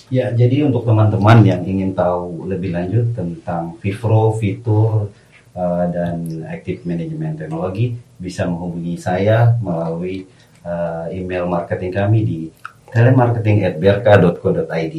Ya, 0.08 0.32
jadi 0.32 0.64
untuk 0.64 0.88
teman-teman 0.88 1.44
yang 1.44 1.62
ingin 1.68 1.92
tahu 1.92 2.48
lebih 2.48 2.72
lanjut 2.72 3.12
tentang 3.12 3.76
Vivro, 3.80 4.32
fitur, 4.40 5.12
uh, 5.56 5.86
dan 5.92 6.48
Active 6.48 6.84
Management 6.88 7.44
Teknologi, 7.44 7.96
bisa 8.16 8.48
menghubungi 8.48 8.96
saya 8.96 9.56
melalui 9.60 10.28
uh, 10.66 11.06
email 11.14 11.46
marketing 11.48 11.94
kami 11.94 12.26
di 12.26 12.52
telemarketing@berka.co.id. 12.92 14.96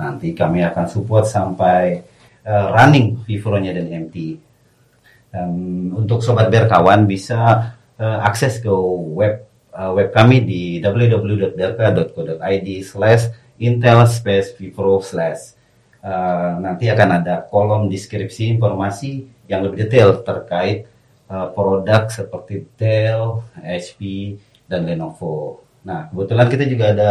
Nanti 0.00 0.32
kami 0.32 0.64
akan 0.64 0.88
support 0.88 1.28
sampai 1.28 2.00
uh, 2.46 2.70
running 2.72 3.16
Vivro-nya 3.24 3.72
dan 3.76 3.88
MT. 4.08 4.16
Dan 5.30 5.50
untuk 5.94 6.22
sobat 6.24 6.50
berkawan 6.50 7.06
bisa 7.06 7.72
uh, 8.00 8.18
akses 8.26 8.58
ke 8.58 8.72
web 9.14 9.46
uh, 9.76 9.92
web 9.94 10.10
kami 10.10 10.40
di 10.42 10.80
www.berka.co.id 10.82 12.68
slash 12.82 13.30
intel 13.60 14.08
space 14.08 14.56
vipro 14.56 15.04
slash 15.04 15.60
Uh, 16.00 16.56
nanti 16.64 16.88
akan 16.88 17.20
ada 17.20 17.44
kolom 17.44 17.92
deskripsi 17.92 18.56
informasi 18.56 19.28
yang 19.44 19.60
lebih 19.60 19.84
detail 19.84 20.24
terkait 20.24 20.88
uh, 21.28 21.52
produk 21.52 22.08
seperti 22.08 22.64
Dell, 22.80 23.44
HP, 23.60 24.00
dan 24.70 24.86
Lenovo. 24.86 25.66
Nah, 25.82 26.06
kebetulan 26.06 26.46
kita 26.46 26.64
juga 26.70 26.94
ada 26.94 27.10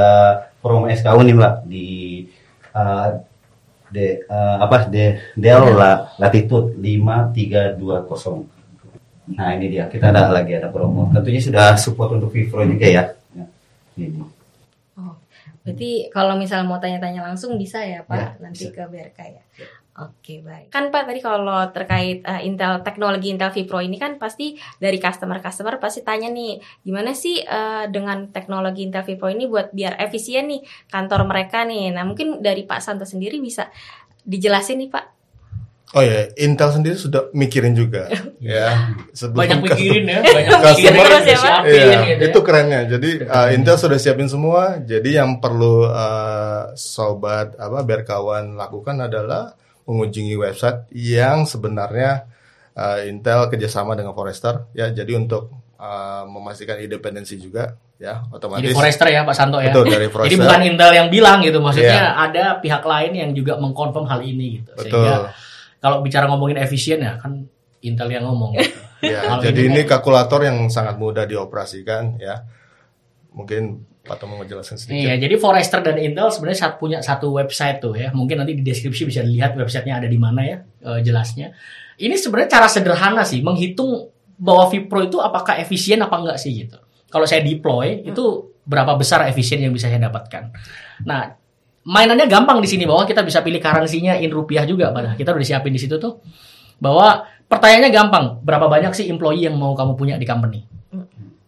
promo 0.64 0.88
SKU 0.88 1.20
nih, 1.28 1.36
Mbak, 1.36 1.54
di 1.68 1.88
uh, 2.72 3.20
de, 3.90 4.24
uh, 4.30 4.58
apa 4.64 4.88
de, 4.88 5.20
Dell 5.36 5.76
La- 5.76 6.14
Latitude 6.16 6.78
5320. 6.80 9.36
Nah, 9.36 9.50
ini 9.54 9.66
dia. 9.70 9.86
Kita 9.86 10.10
ada 10.10 10.32
lagi 10.32 10.56
ada 10.56 10.72
promo. 10.72 11.12
Tentunya 11.12 11.42
sudah 11.42 11.76
support 11.76 12.16
untuk 12.16 12.32
Vivro 12.32 12.64
juga 12.64 12.88
ya. 12.88 13.04
Ya, 13.34 13.46
ini. 13.98 14.24
Oh, 14.96 15.14
berarti 15.62 16.10
kalau 16.10 16.38
misal 16.38 16.66
mau 16.66 16.80
tanya-tanya 16.80 17.22
langsung 17.26 17.58
bisa 17.58 17.84
ya 17.84 18.02
Pak, 18.06 18.18
Ya, 18.18 18.28
nanti 18.42 18.66
bisa. 18.70 18.74
ke 18.74 18.84
BRK 18.88 19.20
ya. 19.36 19.44
Oke 19.92 20.40
baik. 20.40 20.70
Kan 20.70 20.90
Pak 20.90 21.06
tadi 21.06 21.20
kalau 21.20 21.60
terkait 21.70 22.22
eh, 22.22 22.42
Intel 22.44 22.80
teknologi 22.82 23.28
Intel 23.28 23.50
Vipro 23.50 23.78
ini 23.78 23.96
kan 23.96 24.16
pasti 24.16 24.54
dari 24.78 24.96
customer-customer 24.96 25.76
pasti 25.76 26.02
tanya 26.02 26.28
nih 26.28 26.56
gimana 26.80 27.12
sih 27.12 27.40
eh, 27.40 27.86
dengan 27.88 28.30
teknologi 28.30 28.86
Intel 28.86 29.04
Vipro 29.04 29.28
ini 29.28 29.44
buat 29.44 29.70
biar 29.70 30.00
efisien 30.00 30.48
nih 30.48 30.62
kantor 30.88 31.26
mereka 31.26 31.64
nih. 31.64 31.92
Nah 31.92 32.04
mungkin 32.04 32.40
dari 32.40 32.64
Pak 32.64 32.80
Santo 32.80 33.04
sendiri 33.04 33.38
bisa 33.38 33.68
dijelasin 34.22 34.80
nih 34.80 34.90
Pak. 34.90 35.06
Oh 35.90 36.06
ya, 36.06 36.30
Intel 36.38 36.70
sendiri 36.70 36.94
sudah 36.94 37.34
mikirin 37.34 37.74
juga 37.74 38.08
ya. 38.40 38.94
Sebelum 39.12 39.42
Banyak 39.42 39.58
customer- 39.58 39.74
mikirin 39.76 40.06
ya, 40.06 40.20
banyak 40.38 40.52
Customer- 40.54 40.94
mikirin 40.96 41.24
ya, 41.26 41.36
siapin 41.36 41.74
Iya, 41.74 41.84
gitu 42.06 42.22
ya. 42.22 42.28
itu 42.30 42.40
kerennya. 42.40 42.82
Jadi 42.88 43.10
uh, 43.26 43.50
Intel 43.52 43.76
sudah 43.76 43.98
siapin 43.98 44.30
semua. 44.30 44.78
Jadi 44.80 45.18
yang 45.18 45.42
perlu 45.42 45.84
uh, 45.84 46.72
sobat 46.72 47.58
apa 47.58 47.82
berkawan 47.82 48.54
lakukan 48.54 49.02
adalah 49.02 49.58
mengunjungi 49.90 50.38
website 50.38 50.86
yang 50.94 51.50
sebenarnya 51.50 52.30
uh, 52.78 53.02
Intel 53.10 53.50
kerjasama 53.50 53.98
dengan 53.98 54.14
Forrester 54.14 54.70
ya. 54.78 54.94
Jadi 54.94 55.18
untuk 55.18 55.50
uh, 55.82 56.30
memastikan 56.30 56.78
independensi 56.78 57.42
juga 57.42 57.74
ya 57.98 58.22
otomatis. 58.30 58.70
Jadi 58.70 58.78
Forrester 58.78 59.08
ya 59.10 59.26
Pak 59.26 59.36
Santo 59.36 59.58
ya. 59.58 59.74
Betul 59.74 59.90
dari 59.90 60.06
Jadi 60.06 60.14
Forrester. 60.14 60.42
bukan 60.46 60.62
Intel 60.70 60.92
yang 60.94 61.08
bilang 61.10 61.42
gitu, 61.42 61.58
maksudnya 61.58 62.14
Iya. 62.14 62.30
ada 62.30 62.44
pihak 62.62 62.84
lain 62.86 63.12
yang 63.18 63.30
juga 63.34 63.58
mengkonfirm 63.58 64.06
hal 64.06 64.22
ini 64.22 64.62
gitu. 64.62 64.72
Betul. 64.78 64.86
Sehingga 64.86 65.16
kalau 65.82 65.98
bicara 66.06 66.30
ngomongin 66.30 66.62
efisien 66.62 67.02
ya 67.02 67.18
kan 67.18 67.50
Intel 67.82 68.14
yang 68.14 68.30
ngomong. 68.30 68.56
Gitu. 68.60 68.78
Ya, 69.00 69.32
Hal 69.32 69.40
jadi 69.40 69.72
ini 69.72 69.88
ini 69.88 69.88
kalkulator 69.88 70.44
yang 70.44 70.68
sangat 70.68 71.00
mudah 71.00 71.24
dioperasikan 71.24 72.20
ya. 72.20 72.44
Mungkin 73.32 73.88
Pak 74.10 74.18
Tomo 74.18 74.42
mau 74.42 74.48
jelasin 74.50 74.74
sedikit. 74.74 75.06
Iya, 75.06 75.22
jadi 75.22 75.38
Forrester 75.38 75.86
dan 75.86 76.02
Intel 76.02 76.34
sebenarnya 76.34 76.66
saat 76.66 76.82
punya 76.82 76.98
satu 77.06 77.30
website 77.38 77.78
tuh 77.78 77.94
ya. 77.94 78.10
Mungkin 78.10 78.42
nanti 78.42 78.58
di 78.58 78.66
deskripsi 78.66 79.06
bisa 79.06 79.22
dilihat 79.22 79.54
websitenya 79.54 80.02
ada 80.02 80.10
di 80.10 80.18
mana 80.18 80.42
ya 80.42 80.58
eh, 80.66 81.00
jelasnya. 81.06 81.54
Ini 82.02 82.18
sebenarnya 82.18 82.58
cara 82.58 82.66
sederhana 82.66 83.22
sih 83.22 83.46
menghitung 83.46 84.10
bahwa 84.42 84.66
Vipro 84.74 85.06
itu 85.06 85.22
apakah 85.22 85.62
efisien 85.62 86.02
apa 86.02 86.18
enggak 86.18 86.42
sih 86.42 86.66
gitu. 86.66 86.82
Kalau 87.14 87.30
saya 87.30 87.46
deploy 87.46 88.02
itu 88.10 88.50
berapa 88.66 88.98
besar 88.98 89.30
efisien 89.30 89.62
yang 89.62 89.70
bisa 89.70 89.86
saya 89.86 90.02
dapatkan. 90.02 90.50
Nah, 91.06 91.38
mainannya 91.86 92.26
gampang 92.26 92.62
di 92.62 92.70
sini 92.70 92.90
bahwa 92.90 93.06
kita 93.06 93.22
bisa 93.22 93.46
pilih 93.46 93.62
currency-nya 93.62 94.22
in 94.22 94.34
rupiah 94.34 94.66
juga 94.66 94.90
pada 94.90 95.14
kita 95.14 95.34
udah 95.34 95.42
disiapin 95.42 95.74
di 95.74 95.82
situ 95.82 95.98
tuh 96.02 96.22
bahwa 96.80 97.26
pertanyaannya 97.50 97.92
gampang 97.92 98.26
berapa 98.46 98.70
banyak 98.70 98.94
sih 98.96 99.06
employee 99.10 99.50
yang 99.50 99.58
mau 99.58 99.74
kamu 99.74 99.98
punya 99.98 100.16
di 100.16 100.24
company 100.24 100.64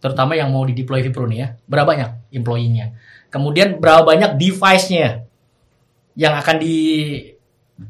terutama 0.01 0.33
yang 0.33 0.49
mau 0.49 0.65
di 0.65 0.73
deploy 0.73 1.05
Vipro 1.05 1.29
nih 1.29 1.37
ya 1.37 1.47
berapa 1.69 1.87
banyak 1.87 2.09
employee-nya 2.33 2.85
kemudian 3.29 3.77
berapa 3.77 4.01
banyak 4.03 4.35
device-nya 4.35 5.23
yang 6.17 6.33
akan 6.35 6.57
di 6.59 6.75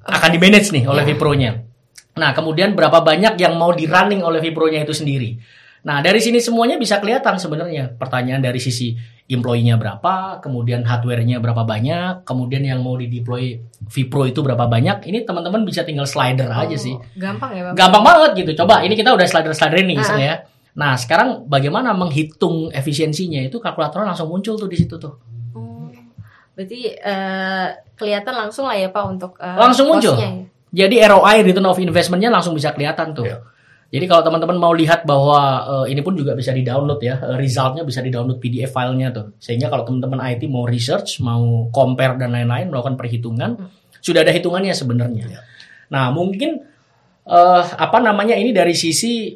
akan 0.05 0.29
di 0.29 0.39
manage 0.39 0.69
nih 0.75 0.85
oleh 0.85 1.07
Vipro-nya 1.07 1.63
nah 2.19 2.35
kemudian 2.35 2.75
berapa 2.75 2.99
banyak 2.99 3.39
yang 3.39 3.55
mau 3.55 3.71
di 3.71 3.87
running 3.87 4.21
oleh 4.21 4.43
Vipro-nya 4.43 4.83
itu 4.83 4.91
sendiri 4.91 5.39
Nah, 5.81 5.97
dari 5.97 6.21
sini 6.21 6.37
semuanya 6.37 6.77
bisa 6.77 7.01
kelihatan 7.01 7.41
sebenarnya. 7.41 7.89
Pertanyaan 7.97 8.37
dari 8.37 8.61
sisi 8.61 8.93
employee-nya 9.25 9.81
berapa, 9.81 10.37
kemudian 10.37 10.85
hardware-nya 10.85 11.41
berapa 11.41 11.65
banyak, 11.65 12.21
kemudian 12.21 12.61
yang 12.61 12.85
mau 12.85 12.93
di-deploy 12.93 13.57
vPro 13.89 14.29
itu 14.29 14.45
berapa 14.45 14.69
banyak. 14.69 15.09
Ini 15.09 15.25
teman-teman 15.25 15.65
bisa 15.65 15.81
tinggal 15.81 16.05
slider 16.05 16.53
aja 16.53 16.77
sih. 16.77 16.93
Oh, 16.93 17.01
Gampang 17.17 17.57
ya, 17.57 17.61
Bang. 17.65 17.73
Gampang 17.73 18.03
banget 18.05 18.31
gitu. 18.45 18.61
Coba 18.61 18.85
ini 18.85 18.93
kita 18.93 19.09
udah 19.09 19.25
slider-slider 19.25 19.81
nih 19.81 19.97
Ah. 19.97 20.37
Nah, 20.71 20.95
sekarang 20.95 21.51
bagaimana 21.51 21.91
menghitung 21.91 22.71
efisiensinya 22.71 23.43
itu 23.43 23.59
kalkulatornya 23.59 24.15
langsung 24.15 24.31
muncul 24.31 24.55
tuh 24.55 24.69
di 24.71 24.77
situ 24.79 24.95
tuh. 24.95 25.19
Oh, 25.51 25.91
berarti 26.55 26.95
eh, 26.95 27.67
kelihatan 27.99 28.33
langsung 28.47 28.71
lah 28.71 28.79
ya 28.79 28.87
Pak 28.87 29.03
untuk 29.03 29.35
eh, 29.35 29.57
Langsung 29.59 29.91
muncul. 29.91 30.15
ya? 30.15 30.31
Jadi 30.71 31.03
ROI 31.03 31.43
return 31.43 31.67
of 31.67 31.75
investment-nya 31.75 32.31
langsung 32.31 32.55
bisa 32.55 32.71
kelihatan 32.71 33.11
tuh. 33.11 33.27
Iya. 33.27 33.43
Jadi 33.91 34.07
kalau 34.07 34.23
teman-teman 34.23 34.55
mau 34.55 34.71
lihat 34.71 35.03
bahwa 35.03 35.39
eh, 35.83 35.91
ini 35.91 35.99
pun 35.99 36.15
juga 36.15 36.31
bisa 36.31 36.55
di-download 36.55 37.03
ya, 37.03 37.19
resultnya 37.35 37.83
bisa 37.83 37.99
di-download 37.99 38.39
PDF 38.39 38.71
filenya 38.71 39.11
tuh. 39.11 39.35
Sehingga 39.43 39.67
kalau 39.67 39.83
teman-teman 39.83 40.23
IT 40.31 40.47
mau 40.47 40.63
research, 40.63 41.19
mau 41.19 41.67
compare 41.75 42.15
dan 42.15 42.31
lain-lain, 42.31 42.71
melakukan 42.71 42.95
perhitungan, 42.95 43.59
sudah 43.99 44.23
ada 44.23 44.31
hitungannya 44.31 44.71
sebenarnya. 44.71 45.27
Nah, 45.91 46.07
mungkin 46.15 46.63
eh, 47.27 47.63
apa 47.67 47.99
namanya 47.99 48.39
ini 48.39 48.55
dari 48.55 48.71
sisi 48.71 49.35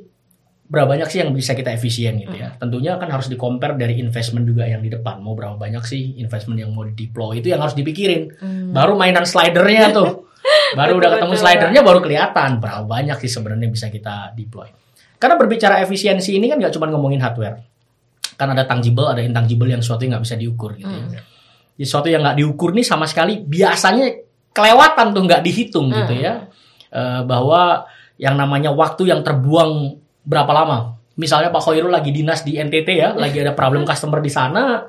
berapa 0.66 0.98
banyak 0.98 1.08
sih 1.14 1.22
yang 1.22 1.30
bisa 1.30 1.54
kita 1.54 1.70
efisien 1.78 2.18
gitu 2.18 2.34
ya. 2.34 2.58
Tentunya 2.58 2.98
kan 2.98 3.10
harus 3.14 3.30
di-compare 3.30 3.78
dari 3.78 4.02
investment 4.02 4.50
juga 4.50 4.66
yang 4.66 4.82
di 4.82 4.90
depan. 4.90 5.22
Mau 5.22 5.38
berapa 5.38 5.54
banyak 5.62 5.84
sih 5.86 6.18
investment 6.18 6.58
yang 6.58 6.74
mau 6.74 6.82
di-deploy 6.82 7.38
itu 7.38 7.54
yang 7.54 7.62
harus 7.62 7.78
dipikirin. 7.78 8.34
Baru 8.74 8.98
mainan 8.98 9.30
slidernya 9.30 9.94
tuh. 9.94 10.26
Baru 10.78 11.02
udah 11.02 11.18
ketemu 11.18 11.34
betul, 11.34 11.42
slidernya 11.42 11.82
baru 11.82 12.00
kelihatan 12.06 12.62
berapa 12.62 12.86
banyak 12.86 13.18
sih 13.18 13.34
sebenarnya 13.34 13.66
bisa 13.66 13.90
kita 13.90 14.30
deploy. 14.38 14.70
Karena 15.18 15.42
berbicara 15.42 15.82
efisiensi 15.82 16.38
ini 16.38 16.46
kan 16.46 16.62
nggak 16.62 16.70
cuma 16.70 16.86
ngomongin 16.86 17.18
hardware. 17.18 17.66
Kan 18.38 18.54
ada 18.54 18.62
tangible, 18.70 19.10
ada 19.10 19.26
intangible 19.26 19.66
yang 19.66 19.82
sesuatu 19.82 20.06
yang 20.06 20.18
nggak 20.18 20.26
bisa 20.30 20.38
diukur 20.38 20.78
gitu 20.78 20.86
ya. 20.86 21.22
Jadi 21.76 21.86
sesuatu 21.86 22.14
yang 22.14 22.22
nggak 22.22 22.38
diukur 22.38 22.78
nih 22.78 22.86
sama 22.86 23.10
sekali 23.10 23.42
biasanya 23.42 24.06
kelewatan 24.54 25.18
tuh 25.18 25.24
nggak 25.26 25.42
dihitung 25.42 25.90
gitu 25.90 26.14
ya. 26.14 26.46
Eh, 26.94 27.22
bahwa 27.26 27.90
yang 28.22 28.38
namanya 28.38 28.70
waktu 28.70 29.10
yang 29.10 29.26
terbuang 29.26 30.05
berapa 30.26 30.52
lama. 30.52 30.78
Misalnya 31.16 31.48
Pak 31.48 31.62
Khoirul 31.62 31.88
lagi 31.88 32.12
dinas 32.12 32.44
di 32.44 32.58
NTT 32.58 32.90
ya, 32.92 33.10
lagi 33.24 33.40
ada 33.40 33.54
problem 33.54 33.86
customer 33.86 34.20
di 34.20 34.28
sana. 34.28 34.84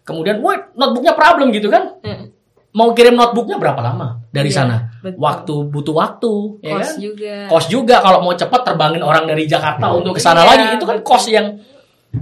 Kemudian, 0.00 0.40
wah 0.40 0.56
notebooknya 0.72 1.12
problem 1.12 1.52
gitu 1.52 1.68
kan. 1.68 2.00
Mm. 2.00 2.32
Mau 2.72 2.92
kirim 2.92 3.12
notebooknya 3.12 3.56
berapa 3.56 3.80
lama 3.82 4.24
dari 4.28 4.48
Iya, 4.48 4.56
sana? 4.56 4.76
betul. 5.00 5.18
Waktu 5.18 5.54
butuh 5.68 5.94
waktu, 5.94 6.32
ya 6.62 6.76
Cost 6.76 6.84
kan? 6.88 6.96
juga. 6.96 7.34
Kos 7.48 7.66
juga 7.66 7.96
kalau 8.00 8.18
mau 8.22 8.32
cepat 8.32 8.60
terbangin 8.62 9.02
orang 9.02 9.24
dari 9.24 9.44
Jakarta 9.44 9.88
untuk 9.90 10.16
ke 10.16 10.22
sana 10.22 10.44
Iya, 10.44 10.48
lagi 10.48 10.64
itu 10.76 10.84
kan 10.84 10.98
kos 11.00 11.24
yang 11.28 11.46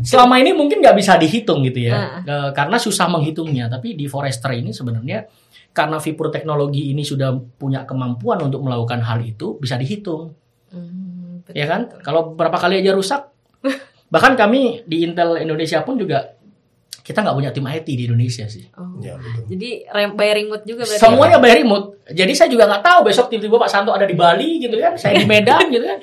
selama 0.02 0.38
ini 0.38 0.50
mungkin 0.50 0.82
nggak 0.82 0.96
bisa 0.96 1.14
dihitung 1.14 1.62
gitu 1.62 1.86
ya, 1.86 2.22
Eh, 2.22 2.50
karena 2.50 2.74
susah 2.74 3.06
menghitungnya. 3.06 3.66
Tapi 3.68 3.94
di 3.94 4.06
Forester 4.06 4.50
ini 4.50 4.70
sebenarnya 4.70 5.22
karena 5.70 6.00
Vipro 6.00 6.26
teknologi 6.26 6.90
ini 6.90 7.02
sudah 7.02 7.30
punya 7.54 7.84
kemampuan 7.84 8.40
untuk 8.42 8.64
melakukan 8.64 9.02
hal 9.02 9.22
itu 9.22 9.58
bisa 9.60 9.76
dihitung, 9.76 10.34
Hmm, 10.66 11.05
betul, 11.46 11.54
ya 11.54 11.64
kan? 11.64 11.80
betul. 11.86 12.00
Kalau 12.02 12.20
berapa 12.34 12.58
kali 12.58 12.82
aja 12.82 12.92
rusak, 12.92 13.22
bahkan 14.12 14.34
kami 14.34 14.82
di 14.82 15.02
Intel 15.02 15.38
Indonesia 15.38 15.80
pun 15.80 15.94
juga 15.94 16.34
kita 17.00 17.22
nggak 17.22 17.36
punya 17.38 17.50
tim 17.54 17.62
IT 17.62 17.86
di 17.86 18.04
Indonesia 18.04 18.50
sih. 18.50 18.66
Oh. 18.74 18.98
Ya, 18.98 19.14
betul. 19.14 19.46
Jadi 19.54 19.70
by 20.10 20.30
remote 20.34 20.64
juga 20.66 20.82
berarti. 20.82 20.98
Semuanya 20.98 21.38
by 21.38 21.52
remote. 21.54 21.86
Jadi 22.10 22.32
saya 22.34 22.50
juga 22.50 22.66
nggak 22.66 22.82
tahu 22.82 22.98
besok 23.06 23.30
tiba-tiba 23.30 23.62
Pak 23.62 23.70
Santo 23.70 23.94
ada 23.94 24.02
di 24.02 24.18
Bali 24.18 24.58
gitu 24.58 24.74
kan, 24.74 24.98
saya 24.98 25.14
di 25.14 25.26
Medan 25.26 25.70
gitu 25.74 25.86
kan. 25.86 25.98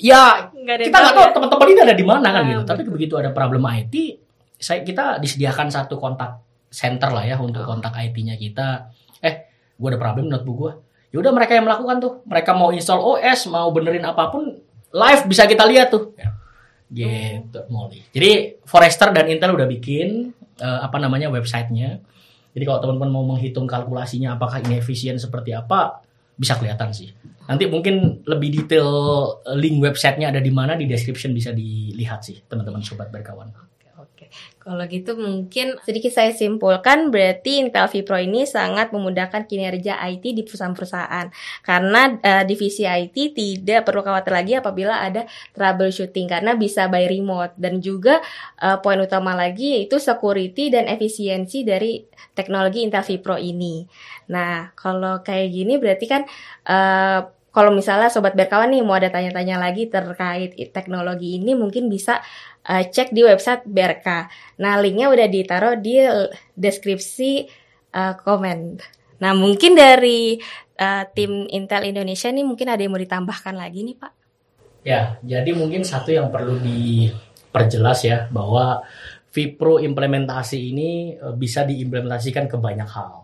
Ya 0.00 0.50
Nggak 0.50 0.74
ada 0.74 0.82
yang 0.82 0.90
kita 0.90 0.98
nggak 0.98 1.14
tahu 1.14 1.22
ya. 1.22 1.32
teman-teman 1.36 1.66
ini 1.68 1.80
ada 1.80 1.94
di 1.94 2.04
mana 2.04 2.28
kan 2.32 2.42
Ah, 2.42 2.48
gitu. 2.50 2.62
Tapi 2.64 2.80
betul. 2.82 2.92
begitu 2.96 3.14
ada 3.20 3.30
problem 3.30 3.62
IT, 3.68 3.94
saya 4.56 4.80
kita 4.82 5.20
disediakan 5.20 5.68
satu 5.68 5.94
kontak 5.94 6.40
center 6.66 7.10
lah 7.12 7.22
ya 7.22 7.36
untuk 7.36 7.62
kontak 7.62 7.94
IT-nya 7.94 8.34
kita. 8.34 8.90
Eh, 9.20 9.34
gua 9.76 9.94
ada 9.94 9.98
problem 10.00 10.26
notebook 10.26 10.56
gua. 10.56 10.72
Ya 11.10 11.18
udah 11.18 11.32
mereka 11.34 11.58
yang 11.58 11.66
melakukan 11.66 11.96
tuh. 11.98 12.12
Mereka 12.26 12.50
mau 12.54 12.70
install 12.70 13.02
OS, 13.02 13.50
mau 13.50 13.68
benerin 13.74 14.06
apa 14.06 14.30
pun, 14.30 14.62
live 14.94 15.22
bisa 15.26 15.46
kita 15.46 15.66
lihat 15.66 15.90
tuh. 15.90 16.14
Gitu, 16.90 17.60
Molly. 17.70 18.02
Jadi 18.10 18.62
Forester 18.66 19.14
dan 19.14 19.30
Intel 19.30 19.54
udah 19.54 19.66
bikin 19.66 20.34
eh, 20.58 20.80
apa 20.82 20.98
namanya 20.98 21.30
websitenya. 21.30 22.02
Jadi 22.50 22.64
kalau 22.66 22.82
teman-teman 22.82 23.10
mau 23.10 23.24
menghitung 23.26 23.66
kalkulasinya 23.66 24.34
apakah 24.34 24.58
ini 24.58 24.82
efisien 24.82 25.14
seperti 25.18 25.54
apa, 25.54 26.02
bisa 26.34 26.58
kelihatan 26.58 26.90
sih. 26.90 27.14
Nanti 27.46 27.66
mungkin 27.66 28.26
lebih 28.26 28.62
detail 28.62 28.90
eh, 29.46 29.58
link 29.58 29.82
websitenya 29.82 30.34
ada 30.34 30.42
di 30.42 30.50
mana 30.50 30.74
di 30.74 30.86
description 30.86 31.30
bisa 31.34 31.54
dilihat 31.54 32.26
sih 32.26 32.42
teman-teman 32.46 32.82
sobat 32.82 33.10
berkawan. 33.10 33.50
Kalau 34.60 34.84
gitu 34.86 35.16
mungkin 35.16 35.80
sedikit 35.82 36.12
saya 36.12 36.36
simpulkan 36.36 37.08
berarti 37.08 37.64
Intel 37.64 37.88
vPro 37.88 38.20
ini 38.20 38.44
sangat 38.44 38.92
memudahkan 38.92 39.48
kinerja 39.48 39.96
IT 39.96 40.20
di 40.36 40.44
perusahaan-perusahaan 40.44 41.32
karena 41.64 42.20
eh, 42.20 42.44
divisi 42.44 42.84
IT 42.84 43.32
tidak 43.32 43.88
perlu 43.88 44.04
khawatir 44.04 44.36
lagi 44.36 44.52
apabila 44.60 45.00
ada 45.00 45.24
troubleshooting 45.56 46.28
karena 46.28 46.52
bisa 46.60 46.92
by 46.92 47.08
remote 47.08 47.56
dan 47.56 47.80
juga 47.80 48.20
eh, 48.60 48.76
poin 48.84 49.00
utama 49.00 49.32
lagi 49.32 49.80
yaitu 49.80 49.96
security 49.96 50.68
dan 50.68 50.92
efisiensi 50.92 51.64
dari 51.64 52.04
teknologi 52.36 52.84
Intel 52.84 53.00
vPro 53.00 53.40
ini. 53.40 53.88
Nah, 54.28 54.76
kalau 54.76 55.24
kayak 55.24 55.56
gini 55.56 55.80
berarti 55.80 56.04
kan 56.04 56.22
eh, 56.68 57.39
kalau 57.50 57.74
misalnya 57.74 58.06
sobat 58.06 58.38
berkawan 58.38 58.70
nih 58.70 58.82
mau 58.86 58.94
ada 58.94 59.10
tanya-tanya 59.10 59.58
lagi 59.58 59.90
terkait 59.90 60.54
teknologi 60.70 61.34
ini 61.34 61.58
mungkin 61.58 61.90
bisa 61.90 62.22
eh, 62.62 62.86
cek 62.86 63.10
di 63.10 63.26
website 63.26 63.66
BRK. 63.66 64.08
Nah, 64.62 64.78
linknya 64.78 65.10
udah 65.10 65.26
ditaruh 65.26 65.74
di 65.82 65.98
deskripsi 66.54 67.30
eh, 67.90 68.14
komen. 68.22 68.78
Nah, 69.20 69.32
mungkin 69.34 69.74
dari 69.74 70.38
eh, 70.78 71.04
tim 71.10 71.50
Intel 71.50 71.90
Indonesia 71.90 72.30
nih 72.30 72.46
mungkin 72.46 72.70
ada 72.70 72.80
yang 72.80 72.94
mau 72.94 73.02
ditambahkan 73.02 73.54
lagi 73.58 73.82
nih, 73.82 73.96
Pak. 73.98 74.12
Ya, 74.80 75.20
jadi 75.20 75.50
mungkin 75.52 75.84
satu 75.84 76.14
yang 76.14 76.32
perlu 76.32 76.56
diperjelas 76.56 78.00
ya 78.06 78.18
bahwa 78.32 78.80
Vipro 79.30 79.78
implementasi 79.78 80.74
ini 80.74 81.14
bisa 81.38 81.62
diimplementasikan 81.62 82.50
ke 82.50 82.56
banyak 82.58 82.88
hal. 82.88 83.19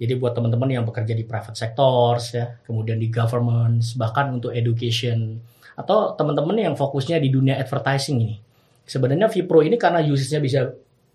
Jadi 0.00 0.16
buat 0.16 0.32
teman-teman 0.32 0.72
yang 0.72 0.84
bekerja 0.88 1.12
di 1.12 1.28
private 1.28 1.52
sectors 1.52 2.32
ya, 2.32 2.56
kemudian 2.64 2.96
di 2.96 3.12
government, 3.12 3.84
bahkan 4.00 4.32
untuk 4.32 4.56
education 4.56 5.36
atau 5.76 6.16
teman-teman 6.16 6.56
yang 6.56 6.74
fokusnya 6.74 7.20
di 7.20 7.28
dunia 7.28 7.60
advertising 7.60 8.16
ini. 8.24 8.36
Sebenarnya 8.88 9.28
Vipro 9.28 9.60
ini 9.60 9.76
karena 9.76 10.00
usage-nya 10.00 10.40
bisa 10.40 10.60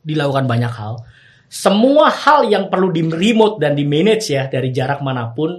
dilakukan 0.06 0.46
banyak 0.46 0.70
hal. 0.70 1.02
Semua 1.50 2.14
hal 2.14 2.46
yang 2.46 2.70
perlu 2.70 2.94
di 2.94 3.02
remote 3.10 3.58
dan 3.58 3.74
di 3.74 3.90
manage 3.90 4.38
ya 4.38 4.46
dari 4.46 4.70
jarak 4.70 5.02
mana 5.02 5.34
pun 5.34 5.58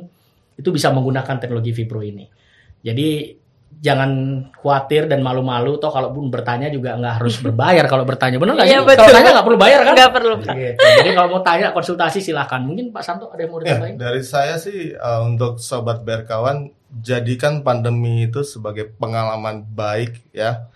itu 0.54 0.68
bisa 0.70 0.94
menggunakan 0.94 1.42
teknologi 1.42 1.74
Vipro 1.74 2.06
ini. 2.06 2.30
Jadi 2.78 3.34
jangan 3.76 4.10
khawatir 4.56 5.04
dan 5.04 5.20
malu-malu 5.20 5.76
toh 5.76 5.92
kalau 5.92 6.08
pun 6.08 6.26
bertanya 6.26 6.66
juga 6.66 6.96
nggak 6.96 7.20
harus 7.20 7.36
berbayar 7.44 7.84
kalau 7.84 8.02
bertanya 8.02 8.40
benar 8.40 8.56
nggak 8.56 8.66
Iya, 8.66 8.78
sih 8.78 8.86
betul. 8.86 8.98
kalau 8.98 9.14
tanya 9.14 9.30
nggak 9.30 9.46
perlu 9.46 9.58
bayar 9.58 9.80
kan 9.80 9.92
Nggak 9.94 10.12
perlu, 10.12 10.34
Pak. 10.38 10.54
Gitu. 10.56 10.80
jadi 10.96 11.10
kalau 11.12 11.28
mau 11.28 11.42
tanya 11.42 11.66
konsultasi 11.70 12.18
silahkan 12.18 12.60
mungkin 12.60 12.88
Pak 12.88 13.02
Santo 13.02 13.28
ada 13.28 13.38
yang 13.38 13.50
mau 13.50 13.58
Ya, 13.58 13.76
ditambahin 13.76 13.96
dari 13.96 14.22
saya 14.22 14.56
sih 14.56 14.90
uh, 14.92 15.20
untuk 15.22 15.58
sobat 15.58 16.00
berkawan 16.00 16.72
jadikan 16.96 17.60
pandemi 17.60 18.24
itu 18.24 18.40
sebagai 18.42 18.88
pengalaman 18.90 19.60
baik 19.62 20.24
ya. 20.30 20.66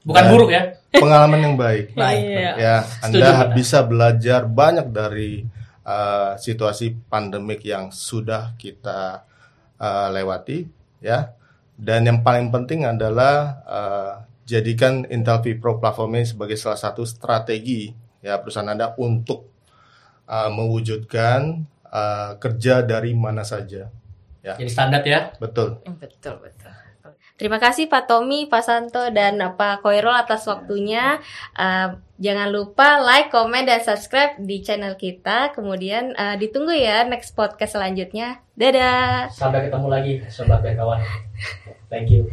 bukan 0.00 0.22
Dan 0.22 0.32
buruk 0.32 0.50
ya 0.50 0.62
Pengalaman 0.88 1.40
yang 1.42 1.54
baik. 1.54 1.92
Baik. 1.92 2.24
Ya, 2.64 2.76
Setuju, 2.80 3.20
Anda 3.20 3.28
Pak. 3.28 3.48
bisa 3.52 3.78
belajar 3.82 4.40
banyak 4.42 4.88
dari 4.88 5.44
uh, 5.84 6.32
situasi 6.34 6.96
pandemik 7.06 7.60
yang 7.60 7.92
sudah 7.92 8.56
kita 8.56 9.20
uh, 9.76 10.08
lewati 10.08 10.64
ya. 10.98 11.36
Dan 11.78 12.10
yang 12.10 12.26
paling 12.26 12.50
penting 12.50 12.82
adalah 12.82 13.62
uh, 13.62 14.12
jadikan 14.42 15.06
Intel 15.06 15.38
vPro 15.38 15.78
platform 15.78 16.18
ini 16.18 16.26
sebagai 16.26 16.58
salah 16.58 16.80
satu 16.80 17.06
strategi 17.06 17.94
ya 18.18 18.42
perusahaan 18.42 18.66
Anda 18.66 18.98
untuk 18.98 19.54
uh, 20.26 20.50
mewujudkan 20.50 21.62
uh, 21.86 22.34
kerja 22.42 22.82
dari 22.82 23.14
mana 23.14 23.46
saja. 23.46 23.86
Ya, 24.42 24.58
jadi 24.58 24.70
standar 24.74 25.06
ya 25.06 25.30
betul. 25.38 25.78
Betul, 26.02 26.42
betul. 26.42 26.74
Terima 27.38 27.62
kasih 27.62 27.86
Pak 27.86 28.10
Tommy, 28.10 28.50
Pak 28.50 28.62
Santo, 28.66 29.14
dan 29.14 29.38
Pak 29.54 29.86
Koirul 29.86 30.10
atas 30.10 30.42
waktunya. 30.50 31.22
Uh, 31.54 32.02
jangan 32.18 32.50
lupa 32.50 33.00
like, 33.00 33.30
comment, 33.30 33.64
dan 33.64 33.80
subscribe 33.80 34.36
di 34.42 34.60
channel 34.60 34.98
kita. 34.98 35.54
Kemudian 35.54 36.12
uh, 36.18 36.34
ditunggu 36.34 36.74
ya 36.74 37.06
next 37.06 37.32
podcast 37.38 37.78
selanjutnya. 37.78 38.42
Dadah! 38.58 39.30
sampai 39.30 39.70
ketemu 39.70 39.86
lagi 39.86 40.12
sobat 40.26 40.66
kawan 40.66 40.98
thank 41.86 42.10
you 42.10 42.26